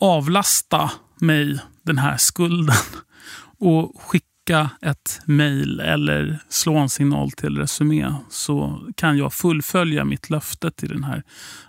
avlasta 0.00 0.90
mig 1.20 1.60
den 1.82 1.98
här 1.98 2.16
skulden 2.16 2.76
och 3.58 4.00
skicka 4.02 4.70
ett 4.82 5.20
mejl 5.24 5.80
eller 5.80 6.38
slå 6.48 6.76
en 6.76 6.88
signal 6.88 7.30
till 7.30 7.58
Resumé 7.58 8.14
så 8.30 8.86
kan 8.96 9.18
jag 9.18 9.32
fullfölja 9.32 10.04
mitt 10.04 10.30
löfte 10.30 10.70
till 10.70 10.88
den 10.88 11.04
här 11.04 11.22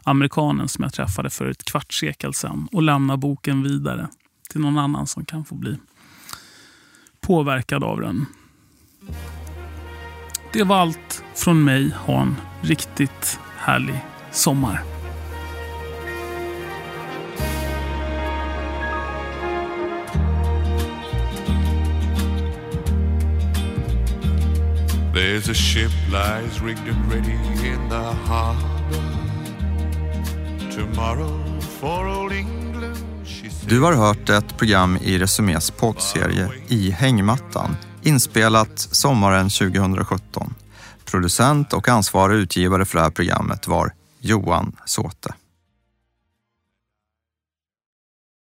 amerikanen 0.04 0.68
som 0.68 0.84
jag 0.84 0.94
träffade 0.94 1.30
för 1.30 1.50
ett 1.50 1.64
kvartssekel 1.64 2.34
sedan 2.34 2.68
och 2.72 2.82
lämna 2.82 3.18
boken 3.18 3.64
vidare 3.64 4.08
till 4.50 4.62
någon 4.62 4.78
annan 4.78 5.08
som 5.08 5.26
kan 5.26 5.46
få 5.46 5.56
bli 5.56 5.78
påverkad 7.22 7.84
av 7.84 8.02
den. 8.02 8.26
Det 10.54 10.64
var 10.64 10.78
allt 10.78 11.24
från 11.36 11.64
mig. 11.64 11.92
Ha 11.96 12.22
en 12.22 12.36
riktigt 12.62 13.40
härlig 13.58 14.06
sommar. 14.32 14.91
There's 25.22 25.50
a 25.50 25.54
ship 25.54 25.92
lies 26.12 26.62
rigged 26.62 26.88
and 26.88 27.14
ready 27.14 27.68
in 27.68 27.90
the 27.90 27.96
harbor 27.96 29.04
Tomorrow 30.72 31.62
for 31.62 32.08
old 32.08 32.32
England 32.32 32.98
Du 33.68 33.82
har 33.82 33.94
hört 33.94 34.30
ett 34.30 34.58
program 34.58 34.98
i 35.02 35.18
Resumés 35.18 35.72
poddserie 35.72 36.50
I 36.68 36.92
hängmattan 36.92 37.76
inspelat 38.04 38.80
sommaren 38.80 39.50
2017. 39.50 40.54
Producent 41.06 41.74
och 41.74 41.90
ansvarig 41.90 42.38
utgivare 42.38 42.86
för 42.86 42.98
det 42.98 43.04
här 43.04 43.12
programmet 43.12 43.68
var 43.68 43.94
Johan 44.20 44.76
Såte. 44.86 45.34